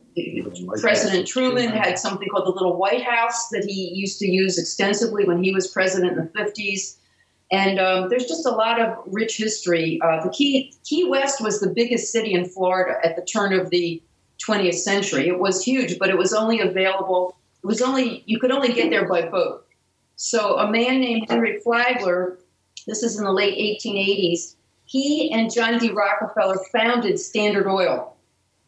president 0.80 1.26
Truman 1.26 1.70
had 1.70 1.99
something 1.99 2.28
called 2.28 2.47
the 2.47 2.52
Little 2.52 2.76
White 2.76 3.02
House 3.02 3.49
that 3.50 3.64
he 3.64 3.92
used 3.94 4.18
to 4.18 4.26
use 4.26 4.59
extensively 4.59 5.25
when 5.25 5.42
he 5.42 5.52
was 5.52 5.68
president 5.68 6.18
in 6.18 6.30
the 6.32 6.40
50s. 6.40 6.97
And 7.52 7.80
um, 7.80 8.09
there's 8.09 8.26
just 8.26 8.47
a 8.47 8.50
lot 8.50 8.80
of 8.80 8.97
rich 9.06 9.37
history. 9.37 10.00
Uh, 10.02 10.23
the 10.23 10.30
Key, 10.30 10.73
Key 10.85 11.09
West 11.09 11.40
was 11.40 11.61
the 11.61 11.68
biggest 11.68 12.12
city 12.12 12.32
in 12.32 12.44
Florida 12.44 12.99
at 13.04 13.16
the 13.16 13.23
turn 13.23 13.52
of 13.52 13.70
the 13.70 14.02
20th 14.47 14.75
century. 14.75 15.28
It 15.28 15.38
was 15.38 15.64
huge, 15.64 15.99
but 15.99 16.11
it 16.11 16.18
was 16.18 16.32
only 16.32 16.61
available 16.61 17.37
it 17.62 17.66
was 17.66 17.82
only 17.82 18.23
you 18.26 18.38
could 18.38 18.50
only 18.50 18.73
get 18.73 18.90
there 18.90 19.06
by 19.06 19.28
boat. 19.28 19.66
So 20.16 20.59
a 20.59 20.70
man 20.70 21.00
named 21.00 21.26
Henry 21.28 21.61
Flagler, 21.61 22.38
this 22.87 23.02
is 23.02 23.18
in 23.18 23.25
the 23.25 23.32
late 23.32 23.54
1880s, 23.82 24.54
he 24.90 25.30
and 25.30 25.52
John 25.52 25.78
D. 25.78 25.92
Rockefeller 25.92 26.59
founded 26.73 27.20
Standard 27.20 27.68
Oil. 27.68 28.16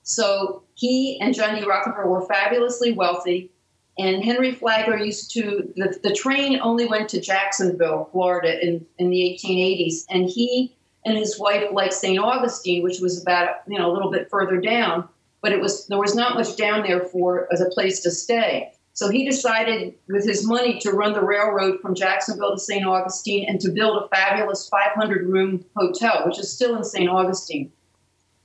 So 0.05 0.63
he 0.75 1.19
and 1.21 1.35
John 1.35 1.57
D. 1.57 1.67
Rockefeller 1.67 2.09
were 2.09 2.25
fabulously 2.27 2.93
wealthy. 2.93 3.51
And 3.99 4.23
Henry 4.23 4.53
Flagler 4.53 4.99
used 4.99 5.33
to, 5.33 5.73
the, 5.75 5.99
the 6.01 6.15
train 6.15 6.61
only 6.63 6.87
went 6.87 7.09
to 7.09 7.21
Jacksonville, 7.21 8.09
Florida 8.13 8.65
in, 8.65 8.87
in 8.99 9.11
the 9.11 9.19
1880s. 9.19 10.05
And 10.11 10.31
he 10.31 10.73
and 11.05 11.19
his 11.19 11.41
wife 11.41 11.65
liked 11.73 11.93
St. 11.93 12.21
Augustine, 12.21 12.85
which 12.85 13.01
was 13.01 13.21
about, 13.21 13.57
you 13.67 13.77
know, 13.77 13.91
a 13.91 13.93
little 13.93 14.13
bit 14.13 14.31
further 14.31 14.61
down, 14.61 15.09
but 15.41 15.51
it 15.51 15.61
was, 15.61 15.89
there 15.89 15.99
was 15.99 16.15
not 16.15 16.37
much 16.37 16.57
down 16.57 16.85
there 16.85 17.01
for, 17.01 17.49
as 17.53 17.61
a 17.61 17.69
place 17.69 17.99
to 18.03 18.13
stay. 18.13 18.73
So 18.95 19.11
he 19.11 19.25
decided 19.25 19.95
with 20.09 20.25
his 20.25 20.47
money 20.47 20.79
to 20.81 20.91
run 20.91 21.15
the 21.15 21.23
railroad 21.23 21.81
from 21.81 21.95
Jacksonville 21.95 22.53
to 22.53 22.61
St. 22.61 22.85
Augustine 22.85 23.49
and 23.49 23.59
to 23.61 23.71
build 23.71 24.03
a 24.03 24.09
fabulous 24.09 24.69
500 24.69 25.27
room 25.27 25.65
hotel, 25.75 26.25
which 26.27 26.39
is 26.39 26.53
still 26.53 26.77
in 26.77 26.85
St. 26.85 27.09
Augustine. 27.09 27.73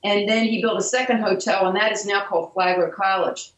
And 0.04 0.30
then 0.30 0.46
he 0.46 0.62
built 0.62 0.80
a 0.80 0.84
second 0.84 1.20
hotel, 1.20 1.68
and 1.68 1.75
that 1.75 1.92
is 1.92 2.06
now 2.06 2.25
called 2.25 2.54
Flagler 2.54 2.89
College. 2.89 3.51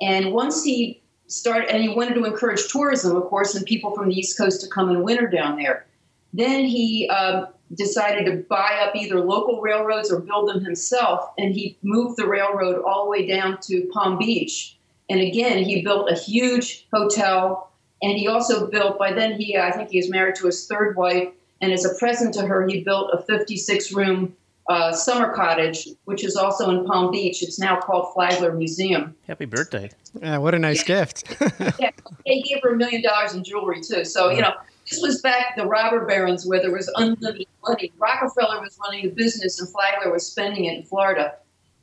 And 0.00 0.32
once 0.32 0.62
he 0.62 1.02
started, 1.26 1.70
and 1.70 1.82
he 1.82 1.88
wanted 1.88 2.14
to 2.14 2.24
encourage 2.24 2.68
tourism, 2.68 3.16
of 3.16 3.24
course, 3.24 3.54
and 3.54 3.66
people 3.66 3.94
from 3.94 4.08
the 4.08 4.14
East 4.14 4.38
Coast 4.38 4.60
to 4.60 4.68
come 4.68 4.88
and 4.88 5.02
winter 5.02 5.26
down 5.26 5.56
there. 5.56 5.86
Then 6.32 6.64
he 6.64 7.08
um, 7.08 7.48
decided 7.74 8.26
to 8.26 8.44
buy 8.48 8.78
up 8.82 8.94
either 8.94 9.20
local 9.20 9.60
railroads 9.60 10.12
or 10.12 10.20
build 10.20 10.48
them 10.48 10.64
himself, 10.64 11.30
and 11.38 11.54
he 11.54 11.76
moved 11.82 12.18
the 12.18 12.28
railroad 12.28 12.82
all 12.84 13.04
the 13.04 13.10
way 13.10 13.26
down 13.26 13.58
to 13.62 13.88
Palm 13.92 14.18
Beach. 14.18 14.75
And 15.08 15.20
again, 15.20 15.64
he 15.64 15.82
built 15.82 16.10
a 16.10 16.14
huge 16.14 16.86
hotel, 16.92 17.70
and 18.02 18.18
he 18.18 18.26
also 18.26 18.66
built. 18.68 18.98
By 18.98 19.12
then, 19.12 19.40
he 19.40 19.56
I 19.56 19.70
think 19.70 19.90
he 19.90 19.98
was 19.98 20.10
married 20.10 20.34
to 20.36 20.46
his 20.46 20.66
third 20.66 20.96
wife, 20.96 21.28
and 21.60 21.72
as 21.72 21.84
a 21.84 21.94
present 21.98 22.34
to 22.34 22.46
her, 22.46 22.66
he 22.66 22.82
built 22.82 23.10
a 23.12 23.22
56 23.22 23.92
room 23.92 24.36
uh, 24.68 24.92
summer 24.92 25.32
cottage, 25.32 25.88
which 26.04 26.24
is 26.24 26.36
also 26.36 26.70
in 26.70 26.84
Palm 26.84 27.10
Beach. 27.10 27.42
It's 27.42 27.58
now 27.58 27.78
called 27.78 28.12
Flagler 28.12 28.52
Museum. 28.52 29.14
Happy 29.26 29.44
birthday. 29.44 29.90
Yeah, 30.20 30.38
what 30.38 30.54
a 30.54 30.58
nice 30.58 30.82
gift. 30.82 31.36
yeah, 31.78 31.90
they 32.26 32.40
gave 32.40 32.62
her 32.62 32.74
a 32.74 32.76
million 32.76 33.02
dollars 33.02 33.34
in 33.34 33.44
jewelry 33.44 33.80
too. 33.80 34.04
So 34.04 34.30
you 34.30 34.42
know, 34.42 34.54
this 34.88 35.00
was 35.00 35.20
back 35.20 35.56
the 35.56 35.66
robber 35.66 36.04
barons 36.04 36.46
where 36.46 36.60
there 36.60 36.72
was 36.72 36.90
unlimited 36.96 37.46
money. 37.66 37.92
Rockefeller 37.98 38.60
was 38.60 38.78
running 38.82 39.04
the 39.04 39.14
business, 39.14 39.60
and 39.60 39.68
Flagler 39.68 40.12
was 40.12 40.26
spending 40.26 40.64
it 40.64 40.78
in 40.78 40.82
Florida. 40.82 41.34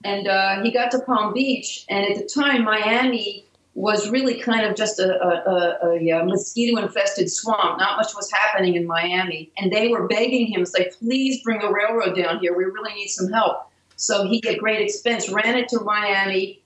And 0.04 0.28
uh, 0.28 0.62
he 0.62 0.72
got 0.72 0.92
to 0.92 1.00
Palm 1.00 1.34
Beach, 1.34 1.86
and 1.90 2.06
at 2.06 2.18
the 2.18 2.28
time, 2.28 2.64
Miami 2.64 3.46
was 3.76 4.10
really 4.10 4.40
kind 4.40 4.66
of 4.66 4.76
just 4.76 5.00
a, 5.00 5.20
a, 5.20 5.88
a, 5.88 6.10
a 6.10 6.26
mosquito 6.26 6.80
infested 6.80 7.32
swamp. 7.32 7.80
Not 7.80 7.98
much 7.98 8.14
was 8.16 8.32
happening 8.32 8.76
in 8.76 8.86
Miami. 8.86 9.52
And 9.58 9.72
they 9.72 9.88
were 9.88 10.08
begging 10.08 10.46
him, 10.46 10.66
say, 10.66 10.92
please 11.00 11.42
bring 11.42 11.64
a 11.64 11.72
railroad 11.72 12.16
down 12.16 12.40
here. 12.40 12.56
We 12.56 12.66
really 12.66 12.94
need 12.94 13.08
some 13.08 13.32
help. 13.32 13.72
So 13.96 14.28
he, 14.28 14.44
at 14.48 14.60
great 14.60 14.82
expense, 14.82 15.30
ran 15.30 15.58
it 15.58 15.70
to 15.70 15.80
Miami, 15.80 16.62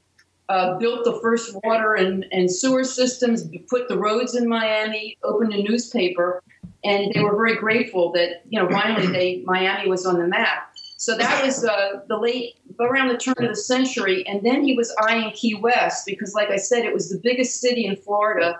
uh, 0.49 0.77
built 0.79 1.05
the 1.05 1.17
first 1.21 1.55
water 1.63 1.93
and, 1.93 2.25
and 2.31 2.51
sewer 2.51 2.83
systems, 2.83 3.47
put 3.69 3.87
the 3.87 3.97
roads 3.97 4.35
in 4.35 4.49
Miami, 4.49 5.17
opened 5.23 5.53
a 5.53 5.63
newspaper. 5.63 6.43
And 6.83 7.13
they 7.13 7.21
were 7.21 7.35
very 7.35 7.55
grateful 7.55 8.11
that, 8.13 8.41
you 8.49 8.61
know, 8.61 8.69
finally 8.69 9.07
they, 9.07 9.43
Miami 9.45 9.89
was 9.89 10.05
on 10.05 10.19
the 10.19 10.27
map. 10.27 10.73
So 10.97 11.15
that 11.15 11.45
was 11.45 11.63
uh, 11.63 12.01
the 12.07 12.17
late, 12.17 12.55
around 12.79 13.09
the 13.09 13.17
turn 13.17 13.35
of 13.37 13.49
the 13.49 13.55
century. 13.55 14.27
And 14.27 14.43
then 14.43 14.63
he 14.63 14.75
was 14.75 14.93
eyeing 14.99 15.31
Key 15.31 15.53
West 15.53 16.07
because, 16.07 16.33
like 16.33 16.49
I 16.49 16.57
said, 16.57 16.85
it 16.85 16.93
was 16.93 17.09
the 17.09 17.19
biggest 17.19 17.61
city 17.61 17.85
in 17.85 17.95
Florida. 17.95 18.59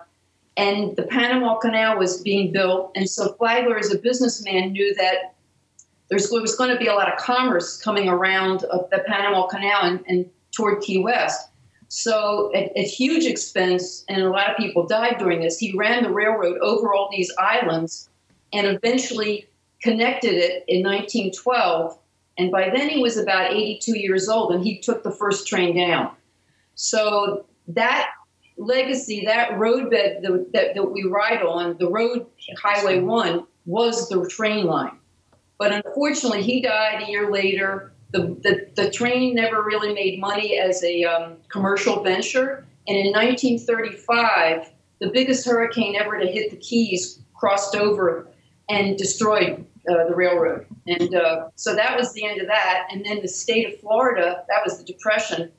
And 0.56 0.94
the 0.96 1.02
Panama 1.02 1.58
Canal 1.58 1.98
was 1.98 2.22
being 2.22 2.52
built. 2.52 2.92
And 2.94 3.10
so 3.10 3.32
Flagler, 3.34 3.76
as 3.76 3.92
a 3.92 3.98
businessman, 3.98 4.72
knew 4.72 4.94
that 4.94 5.34
there 6.08 6.16
was 6.16 6.56
going 6.56 6.70
to 6.70 6.78
be 6.78 6.86
a 6.86 6.94
lot 6.94 7.12
of 7.12 7.18
commerce 7.18 7.76
coming 7.76 8.08
around 8.08 8.60
the 8.60 9.04
Panama 9.06 9.46
Canal 9.46 9.82
and, 9.82 10.04
and 10.06 10.30
toward 10.52 10.80
Key 10.82 10.98
West. 10.98 11.50
So, 11.88 12.52
at, 12.54 12.76
at, 12.76 12.84
huge 12.84 13.24
expense, 13.24 14.04
and 14.08 14.22
a 14.22 14.28
lot 14.28 14.50
of 14.50 14.58
people 14.58 14.86
died 14.86 15.16
during 15.18 15.40
this, 15.40 15.58
he 15.58 15.74
ran 15.74 16.02
the 16.02 16.10
railroad 16.10 16.58
over 16.58 16.92
all 16.92 17.08
these 17.10 17.32
islands 17.38 18.10
and 18.52 18.66
eventually 18.66 19.48
connected 19.80 20.34
it 20.34 20.64
in 20.68 20.84
1912 20.84 21.98
and 22.38 22.52
by 22.52 22.70
then 22.70 22.88
he 22.88 23.02
was 23.02 23.16
about 23.16 23.52
82 23.52 23.98
years 23.98 24.28
old 24.28 24.52
and 24.52 24.64
he 24.64 24.78
took 24.78 25.02
the 25.02 25.10
first 25.10 25.46
train 25.46 25.76
down. 25.76 26.12
So 26.76 27.46
that 27.66 28.10
legacy, 28.56 29.24
that 29.26 29.58
roadbed 29.58 30.22
that, 30.22 30.52
that, 30.52 30.74
that 30.74 30.84
we 30.84 31.02
ride 31.02 31.42
on, 31.42 31.76
the 31.78 31.90
road, 31.90 32.26
Highway 32.62 33.00
1, 33.00 33.44
was 33.66 34.08
the 34.08 34.24
train 34.28 34.66
line. 34.66 34.96
But 35.58 35.72
unfortunately, 35.72 36.42
he 36.42 36.62
died 36.62 37.02
a 37.02 37.10
year 37.10 37.30
later. 37.30 37.92
The, 38.12 38.36
the, 38.42 38.68
the 38.76 38.90
train 38.90 39.34
never 39.34 39.62
really 39.62 39.92
made 39.92 40.20
money 40.20 40.56
as 40.56 40.82
a 40.84 41.02
um, 41.04 41.36
commercial 41.48 42.04
venture. 42.04 42.64
And 42.86 42.96
in 42.96 43.12
1935, 43.12 44.70
the 45.00 45.10
biggest 45.10 45.44
hurricane 45.44 45.96
ever 45.96 46.18
to 46.18 46.26
hit 46.26 46.52
the 46.52 46.56
Keys 46.56 47.20
crossed 47.34 47.74
over 47.74 48.28
and 48.68 48.96
destroyed 48.96 49.66
uh, 49.88 50.06
the 50.08 50.14
railroad. 50.14 50.66
And 50.86 51.14
uh, 51.14 51.48
so 51.54 51.74
that 51.74 51.96
was 51.96 52.12
the 52.12 52.24
end 52.24 52.40
of 52.40 52.46
that. 52.46 52.88
And 52.90 53.04
then 53.04 53.20
the 53.22 53.28
state 53.28 53.72
of 53.72 53.80
Florida, 53.80 54.44
that 54.48 54.60
was 54.64 54.78
the 54.78 54.84
Depression, 54.84 55.50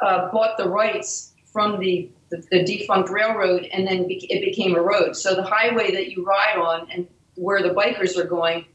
uh, 0.00 0.30
bought 0.30 0.56
the 0.56 0.68
rights 0.68 1.34
from 1.52 1.80
the, 1.80 2.10
the, 2.30 2.44
the 2.50 2.64
defunct 2.64 3.08
railroad, 3.08 3.64
and 3.72 3.86
then 3.86 4.06
it 4.08 4.44
became 4.44 4.76
a 4.76 4.80
road. 4.80 5.16
So 5.16 5.34
the 5.34 5.42
highway 5.42 5.90
that 5.92 6.10
you 6.10 6.24
ride 6.24 6.56
on 6.58 6.90
and 6.90 7.06
where 7.36 7.62
the 7.62 7.70
bikers 7.70 8.16
are 8.16 8.26
going 8.26 8.66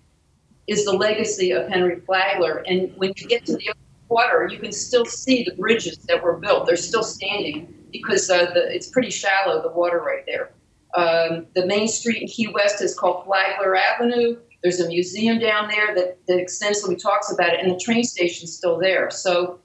is 0.68 0.86
the 0.86 0.94
legacy 0.94 1.52
of 1.52 1.68
Henry 1.68 2.00
Flagler. 2.00 2.64
And 2.68 2.92
when 2.98 3.14
you 3.18 3.28
get 3.28 3.46
to 3.46 3.54
the 3.54 3.74
water, 4.10 4.50
you 4.52 4.60
can 4.60 4.72
still 4.72 5.06
see 5.06 5.44
the 5.44 5.56
bridges 5.56 5.98
that 6.08 6.24
were 6.24 6.38
built. 6.38 6.66
They're 6.66 6.76
still 6.76 7.04
standing 7.04 7.74
because 7.92 8.30
uh, 8.30 8.52
the, 8.54 8.74
it's 8.74 8.88
pretty 8.88 9.10
shallow, 9.10 9.62
the 9.62 9.70
water 9.70 10.00
right 10.00 10.26
there. 10.26 10.52
Um, 10.96 11.48
the 11.56 11.66
main 11.66 11.88
street 11.88 12.22
in 12.22 12.28
Key 12.28 12.48
West 12.48 12.82
is 12.82 12.94
called 12.98 13.26
Flagler 13.26 13.76
Avenue. 13.76 14.38
There's 14.64 14.80
a 14.80 14.88
museum 14.88 15.40
down 15.40 15.70
there 15.70 15.96
that, 15.96 16.26
that 16.28 16.38
extensively 16.38 16.96
talks 16.96 17.32
about 17.32 17.54
it, 17.54 17.60
and 17.62 17.72
the 17.72 17.80
train 17.80 18.04
station's 18.04 18.56
still 18.56 18.78
there. 18.78 19.10
So 19.10 19.60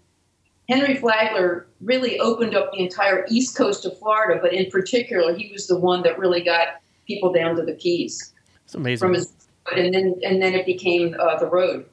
Henry 0.68 0.96
Flagler 0.96 1.66
really 1.80 2.18
opened 2.18 2.54
up 2.54 2.72
the 2.72 2.82
entire 2.82 3.26
east 3.28 3.56
coast 3.56 3.84
of 3.84 3.98
Florida, 3.98 4.40
but 4.40 4.52
in 4.52 4.70
particular, 4.70 5.34
he 5.34 5.50
was 5.52 5.66
the 5.66 5.78
one 5.78 6.02
that 6.02 6.18
really 6.18 6.42
got 6.42 6.80
people 7.06 7.32
down 7.32 7.56
to 7.56 7.62
the 7.62 7.74
Keys. 7.74 8.32
It's 8.64 8.74
amazing. 8.74 9.06
From 9.06 9.14
His, 9.14 9.32
and 9.74 9.94
then 9.94 10.14
and 10.24 10.42
then 10.42 10.54
it 10.54 10.66
became 10.66 11.14
uh, 11.18 11.38
the 11.38 11.46
road. 11.46 11.86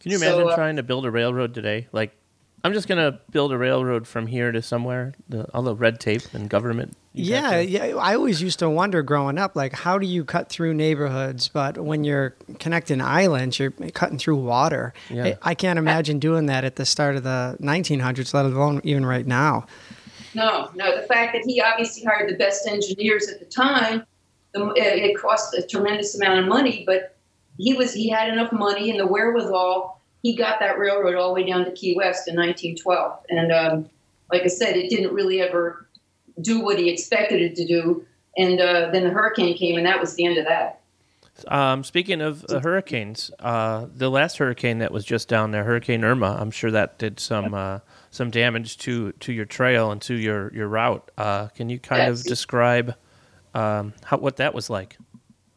Can 0.00 0.10
you 0.12 0.18
imagine 0.18 0.40
so, 0.40 0.48
uh, 0.48 0.56
trying 0.56 0.76
to 0.76 0.82
build 0.82 1.06
a 1.06 1.10
railroad 1.10 1.54
today? 1.54 1.88
Like 1.92 2.12
I'm 2.64 2.72
just 2.72 2.86
gonna 2.86 3.18
build 3.30 3.52
a 3.52 3.58
railroad 3.58 4.06
from 4.06 4.26
here 4.26 4.52
to 4.52 4.62
somewhere. 4.62 5.14
The, 5.28 5.44
all 5.52 5.62
the 5.62 5.74
red 5.74 5.98
tape 5.98 6.22
and 6.32 6.48
government. 6.48 6.96
Yeah, 7.12 7.58
yeah. 7.58 7.96
I 7.96 8.14
always 8.14 8.40
used 8.40 8.60
to 8.60 8.70
wonder 8.70 9.02
growing 9.02 9.36
up, 9.36 9.54
like, 9.54 9.74
how 9.74 9.98
do 9.98 10.06
you 10.06 10.24
cut 10.24 10.48
through 10.48 10.72
neighborhoods? 10.74 11.48
But 11.48 11.76
when 11.76 12.04
you're 12.04 12.34
connecting 12.58 13.00
islands, 13.00 13.58
you're 13.58 13.72
cutting 13.72 14.16
through 14.16 14.36
water. 14.36 14.94
Yeah. 15.10 15.34
I 15.42 15.54
can't 15.54 15.78
imagine 15.78 16.20
doing 16.20 16.46
that 16.46 16.64
at 16.64 16.76
the 16.76 16.86
start 16.86 17.16
of 17.16 17.24
the 17.24 17.58
1900s, 17.60 18.32
let 18.32 18.46
alone 18.46 18.80
even 18.84 19.04
right 19.04 19.26
now. 19.26 19.66
No, 20.34 20.70
no. 20.74 20.96
The 20.96 21.06
fact 21.06 21.34
that 21.34 21.42
he 21.44 21.60
obviously 21.60 22.04
hired 22.04 22.30
the 22.30 22.36
best 22.36 22.66
engineers 22.66 23.28
at 23.28 23.40
the 23.40 23.46
time, 23.46 24.06
it 24.54 25.18
cost 25.18 25.54
a 25.54 25.62
tremendous 25.62 26.14
amount 26.14 26.38
of 26.38 26.46
money, 26.46 26.84
but 26.86 27.16
he 27.58 27.74
was 27.74 27.92
he 27.92 28.08
had 28.08 28.32
enough 28.32 28.52
money 28.52 28.90
and 28.90 28.98
the 28.98 29.06
wherewithal 29.06 30.01
he 30.22 30.36
got 30.36 30.60
that 30.60 30.78
railroad 30.78 31.16
all 31.16 31.28
the 31.28 31.34
way 31.34 31.46
down 31.46 31.64
to 31.64 31.72
Key 31.72 31.94
West 31.96 32.28
in 32.28 32.36
1912. 32.36 33.24
And 33.28 33.52
um, 33.52 33.90
like 34.30 34.42
I 34.42 34.48
said, 34.48 34.76
it 34.76 34.88
didn't 34.88 35.12
really 35.12 35.40
ever 35.40 35.86
do 36.40 36.60
what 36.60 36.78
he 36.78 36.88
expected 36.88 37.42
it 37.42 37.56
to 37.56 37.66
do. 37.66 38.06
And 38.36 38.60
uh, 38.60 38.90
then 38.92 39.04
the 39.04 39.10
hurricane 39.10 39.56
came, 39.56 39.76
and 39.76 39.86
that 39.86 40.00
was 40.00 40.14
the 40.14 40.24
end 40.24 40.38
of 40.38 40.46
that. 40.46 40.80
Um, 41.48 41.82
speaking 41.82 42.20
of 42.20 42.44
uh, 42.48 42.60
hurricanes, 42.60 43.30
uh, 43.40 43.86
the 43.92 44.10
last 44.10 44.38
hurricane 44.38 44.78
that 44.78 44.92
was 44.92 45.04
just 45.04 45.28
down 45.28 45.50
there, 45.50 45.64
Hurricane 45.64 46.04
Irma, 46.04 46.36
I'm 46.38 46.50
sure 46.50 46.70
that 46.70 46.98
did 46.98 47.18
some 47.18 47.54
uh, 47.54 47.80
some 48.10 48.30
damage 48.30 48.78
to, 48.78 49.12
to 49.12 49.32
your 49.32 49.46
trail 49.46 49.90
and 49.90 50.00
to 50.02 50.14
your 50.14 50.52
your 50.54 50.68
route. 50.68 51.10
Uh, 51.16 51.48
can 51.48 51.68
you 51.68 51.78
kind 51.78 52.02
yes. 52.02 52.20
of 52.20 52.26
describe 52.26 52.94
um, 53.54 53.94
how 54.04 54.18
what 54.18 54.36
that 54.36 54.54
was 54.54 54.70
like? 54.70 54.96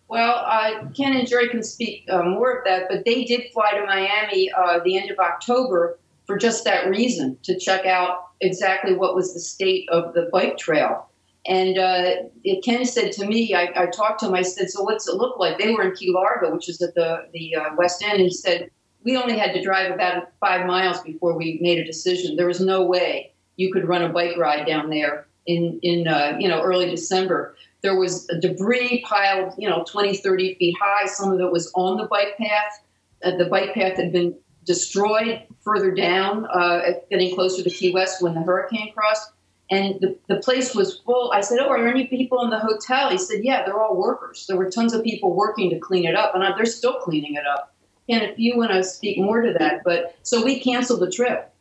Well, 0.07 0.43
uh, 0.45 0.87
Ken 0.95 1.15
and 1.15 1.27
Jerry 1.27 1.49
can 1.49 1.63
speak 1.63 2.05
uh, 2.09 2.23
more 2.23 2.57
of 2.57 2.65
that, 2.65 2.87
but 2.89 3.05
they 3.05 3.23
did 3.23 3.51
fly 3.51 3.71
to 3.71 3.85
Miami 3.85 4.51
uh, 4.51 4.79
the 4.83 4.97
end 4.97 5.09
of 5.09 5.17
October 5.17 5.97
for 6.25 6.37
just 6.37 6.63
that 6.65 6.89
reason 6.89 7.37
to 7.43 7.57
check 7.57 7.85
out 7.85 8.29
exactly 8.41 8.95
what 8.95 9.15
was 9.15 9.33
the 9.33 9.39
state 9.39 9.87
of 9.89 10.13
the 10.13 10.29
bike 10.31 10.57
trail. 10.57 11.09
And 11.47 11.77
uh, 11.77 12.29
it, 12.43 12.63
Ken 12.63 12.85
said 12.85 13.11
to 13.13 13.25
me, 13.25 13.53
I, 13.53 13.71
I, 13.75 13.85
talked 13.87 14.19
to 14.21 14.27
him, 14.27 14.33
I 14.33 14.41
said, 14.41 14.69
So 14.69 14.81
what's 14.81 15.07
it 15.07 15.15
look 15.15 15.37
like? 15.37 15.59
They 15.59 15.71
were 15.73 15.83
in 15.83 15.95
Key 15.95 16.11
Largo, 16.11 16.51
which 16.51 16.69
is 16.69 16.81
at 16.81 16.95
the, 16.95 17.27
the 17.33 17.55
uh, 17.55 17.75
West 17.77 18.03
End. 18.03 18.13
And 18.13 18.21
he 18.21 18.31
said, 18.31 18.71
We 19.03 19.15
only 19.15 19.37
had 19.37 19.53
to 19.53 19.61
drive 19.61 19.91
about 19.91 20.31
five 20.39 20.65
miles 20.65 21.01
before 21.01 21.37
we 21.37 21.59
made 21.61 21.77
a 21.77 21.85
decision. 21.85 22.35
There 22.35 22.47
was 22.47 22.61
no 22.61 22.83
way 22.83 23.31
you 23.57 23.71
could 23.71 23.87
run 23.87 24.01
a 24.01 24.09
bike 24.09 24.37
ride 24.37 24.65
down 24.65 24.89
there 24.89 25.27
in 25.45 25.79
in 25.83 26.07
uh, 26.07 26.37
you 26.39 26.47
know 26.47 26.61
early 26.61 26.89
December. 26.89 27.55
There 27.85 27.95
was 27.95 28.25
debris 28.41 29.05
piled, 29.07 29.53
you 29.59 29.69
know, 29.69 29.85
20, 29.87 30.17
30 30.17 30.55
feet 30.55 30.75
high. 30.81 31.05
Some 31.05 31.31
of 31.31 31.39
it 31.39 31.51
was 31.51 31.71
on 31.75 31.97
the 31.97 32.05
bike 32.05 32.35
path. 32.35 32.83
Uh, 33.23 33.37
the 33.37 33.45
bike 33.45 33.75
path 33.75 33.95
had 33.97 34.11
been 34.11 34.35
destroyed 34.63 35.43
further 35.63 35.91
down, 35.91 36.47
uh, 36.47 36.93
getting 37.11 37.35
closer 37.35 37.61
to 37.61 37.69
Key 37.69 37.91
West 37.91 38.23
when 38.23 38.33
the 38.33 38.41
hurricane 38.41 38.91
crossed. 38.91 39.33
And 39.69 40.01
the, 40.01 40.17
the 40.27 40.37
place 40.37 40.73
was 40.73 40.97
full. 40.97 41.31
I 41.31 41.41
said, 41.41 41.59
Oh, 41.59 41.69
are 41.69 41.77
there 41.77 41.87
any 41.87 42.07
people 42.07 42.41
in 42.41 42.49
the 42.49 42.57
hotel? 42.57 43.11
He 43.11 43.19
said, 43.19 43.43
Yeah, 43.43 43.63
they're 43.63 43.79
all 43.79 43.95
workers. 43.95 44.47
There 44.47 44.57
were 44.57 44.71
tons 44.71 44.95
of 44.95 45.03
people 45.03 45.35
working 45.35 45.69
to 45.69 45.77
clean 45.77 46.05
it 46.05 46.15
up, 46.15 46.33
and 46.33 46.43
they're 46.57 46.65
still 46.65 46.95
cleaning 46.95 47.35
it 47.35 47.45
up. 47.45 47.71
And 48.09 48.23
if 48.23 48.39
you 48.39 48.57
want 48.57 48.71
to 48.71 48.83
speak 48.83 49.19
more 49.19 49.41
to 49.41 49.53
that, 49.59 49.83
but 49.85 50.15
so 50.23 50.43
we 50.43 50.59
canceled 50.59 51.01
the 51.01 51.11
trip. 51.11 51.53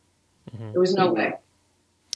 Mm-hmm. 0.51 0.71
There 0.71 0.81
was 0.81 0.95
no 0.95 1.13
way. 1.13 1.33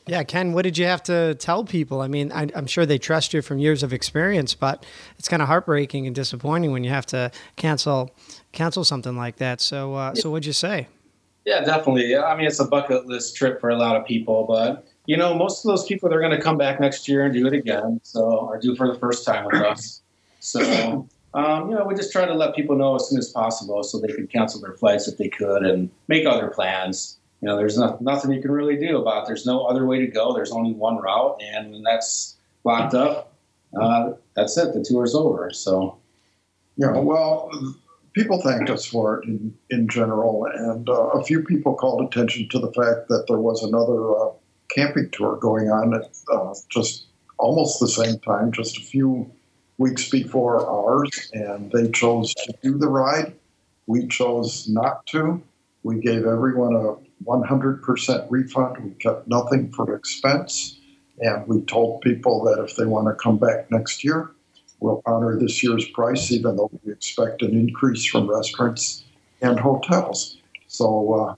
Yeah, 0.09 0.23
Ken, 0.23 0.53
what 0.53 0.63
did 0.63 0.75
you 0.77 0.85
have 0.85 1.03
to 1.03 1.35
tell 1.35 1.63
people? 1.63 2.01
I 2.01 2.07
mean, 2.07 2.31
I, 2.31 2.47
am 2.55 2.65
sure 2.65 2.85
they 2.85 2.97
trust 2.97 3.31
you 3.31 3.43
from 3.43 3.59
years 3.59 3.83
of 3.83 3.93
experience, 3.93 4.55
but 4.55 4.83
it's 5.19 5.27
kind 5.27 5.41
of 5.41 5.47
heartbreaking 5.47 6.07
and 6.07 6.15
disappointing 6.15 6.71
when 6.71 6.83
you 6.83 6.89
have 6.89 7.05
to 7.07 7.31
cancel 7.57 8.15
cancel 8.51 8.83
something 8.83 9.15
like 9.15 9.35
that. 9.35 9.61
So, 9.61 9.93
uh, 9.93 10.15
so 10.15 10.31
what'd 10.31 10.47
you 10.47 10.53
say? 10.53 10.87
Yeah, 11.45 11.63
definitely. 11.63 12.17
I 12.17 12.35
mean, 12.35 12.47
it's 12.47 12.59
a 12.59 12.65
bucket 12.65 13.05
list 13.05 13.35
trip 13.35 13.61
for 13.61 13.69
a 13.69 13.75
lot 13.75 13.95
of 13.95 14.05
people, 14.05 14.45
but 14.47 14.87
you 15.05 15.15
know, 15.15 15.35
most 15.35 15.63
of 15.63 15.69
those 15.69 15.85
people 15.85 16.09
they're 16.09 16.21
going 16.21 16.35
to 16.35 16.41
come 16.41 16.57
back 16.57 16.79
next 16.79 17.07
year 17.07 17.25
and 17.25 17.33
do 17.33 17.45
it 17.45 17.53
again. 17.53 17.99
So, 18.01 18.21
or 18.21 18.59
do 18.59 18.75
for 18.75 18.91
the 18.91 18.97
first 18.97 19.25
time 19.25 19.45
with 19.45 19.61
us. 19.61 20.01
So, 20.39 21.07
um, 21.35 21.69
you 21.69 21.75
know, 21.75 21.85
we 21.85 21.93
just 21.93 22.11
try 22.11 22.25
to 22.25 22.33
let 22.33 22.55
people 22.55 22.75
know 22.75 22.95
as 22.95 23.09
soon 23.09 23.19
as 23.19 23.29
possible 23.29 23.83
so 23.83 23.99
they 23.99 24.07
could 24.07 24.31
cancel 24.31 24.59
their 24.59 24.73
flights 24.73 25.07
if 25.07 25.17
they 25.17 25.29
could 25.29 25.63
and 25.63 25.91
make 26.07 26.25
other 26.25 26.47
plans 26.47 27.18
you 27.41 27.47
know, 27.47 27.55
there's 27.55 27.77
not, 27.77 28.01
nothing 28.01 28.31
you 28.31 28.41
can 28.41 28.51
really 28.51 28.75
do 28.77 28.97
about. 28.97 29.23
It. 29.23 29.27
There's 29.27 29.45
no 29.45 29.65
other 29.65 29.85
way 29.85 29.99
to 29.99 30.07
go. 30.07 30.33
There's 30.33 30.51
only 30.51 30.73
one 30.73 30.97
route, 30.97 31.41
and 31.41 31.71
when 31.71 31.83
that's 31.83 32.35
locked 32.63 32.93
up, 32.93 33.33
uh, 33.79 34.13
that's 34.35 34.57
it. 34.57 34.73
The 34.73 34.83
tour's 34.83 35.15
over. 35.15 35.49
So, 35.51 35.97
yeah. 36.75 36.97
Well, 36.97 37.49
people 38.13 38.41
thanked 38.41 38.69
us 38.69 38.85
for 38.85 39.19
it 39.19 39.27
in, 39.27 39.55
in 39.69 39.87
general, 39.87 40.45
and 40.53 40.89
uh, 40.89 41.09
a 41.09 41.23
few 41.23 41.43
people 41.43 41.75
called 41.75 42.05
attention 42.05 42.49
to 42.49 42.59
the 42.59 42.71
fact 42.73 43.07
that 43.07 43.25
there 43.27 43.39
was 43.39 43.63
another 43.63 44.17
uh, 44.19 44.31
camping 44.69 45.09
tour 45.11 45.37
going 45.37 45.69
on 45.69 45.93
at 45.93 46.09
uh, 46.33 46.53
just 46.69 47.05
almost 47.37 47.79
the 47.79 47.87
same 47.87 48.19
time, 48.19 48.51
just 48.51 48.77
a 48.77 48.81
few 48.81 49.31
weeks 49.77 50.09
before 50.09 50.67
ours, 50.67 51.31
and 51.33 51.71
they 51.71 51.89
chose 51.91 52.33
to 52.33 52.53
do 52.61 52.77
the 52.77 52.89
ride. 52.89 53.33
We 53.87 54.07
chose 54.07 54.67
not 54.67 55.05
to. 55.07 55.41
We 55.83 56.01
gave 56.01 56.25
everyone 56.25 56.75
a 56.75 56.95
100% 57.25 58.27
refund. 58.29 58.77
We 58.83 58.91
kept 58.91 59.27
nothing 59.27 59.71
for 59.71 59.95
expense. 59.95 60.79
And 61.19 61.45
we 61.47 61.61
told 61.61 62.01
people 62.01 62.43
that 62.45 62.63
if 62.63 62.75
they 62.75 62.85
want 62.85 63.07
to 63.07 63.13
come 63.13 63.37
back 63.37 63.69
next 63.71 64.03
year, 64.03 64.31
we'll 64.79 65.01
honor 65.05 65.37
this 65.37 65.61
year's 65.61 65.85
price, 65.89 66.31
even 66.31 66.55
though 66.55 66.71
we 66.83 66.93
expect 66.93 67.41
an 67.41 67.51
increase 67.51 68.05
from 68.05 68.29
restaurants 68.29 69.03
and 69.41 69.59
hotels. 69.59 70.37
So, 70.67 71.37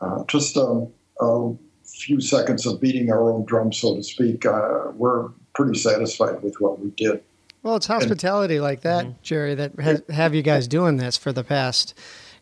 uh, 0.00 0.04
uh, 0.04 0.24
just 0.24 0.56
a, 0.56 0.86
a, 1.20 1.54
few 1.84 2.20
seconds 2.20 2.66
of 2.66 2.80
beating 2.80 3.12
our 3.12 3.30
own 3.30 3.44
drum, 3.44 3.72
so 3.72 3.94
to 3.94 4.02
speak. 4.02 4.44
Uh, 4.44 4.90
we're 4.94 5.28
pretty 5.54 5.78
satisfied 5.78 6.42
with 6.42 6.56
what 6.60 6.80
we 6.80 6.90
did. 6.90 7.22
Well, 7.62 7.76
it's 7.76 7.86
hospitality 7.86 8.56
and, 8.56 8.64
like 8.64 8.80
that, 8.80 9.04
mm-hmm. 9.04 9.18
Jerry, 9.22 9.54
that 9.54 9.78
has, 9.78 10.02
have 10.10 10.34
you 10.34 10.42
guys 10.42 10.66
doing 10.66 10.96
this 10.96 11.16
for 11.16 11.32
the 11.32 11.44
past 11.44 11.94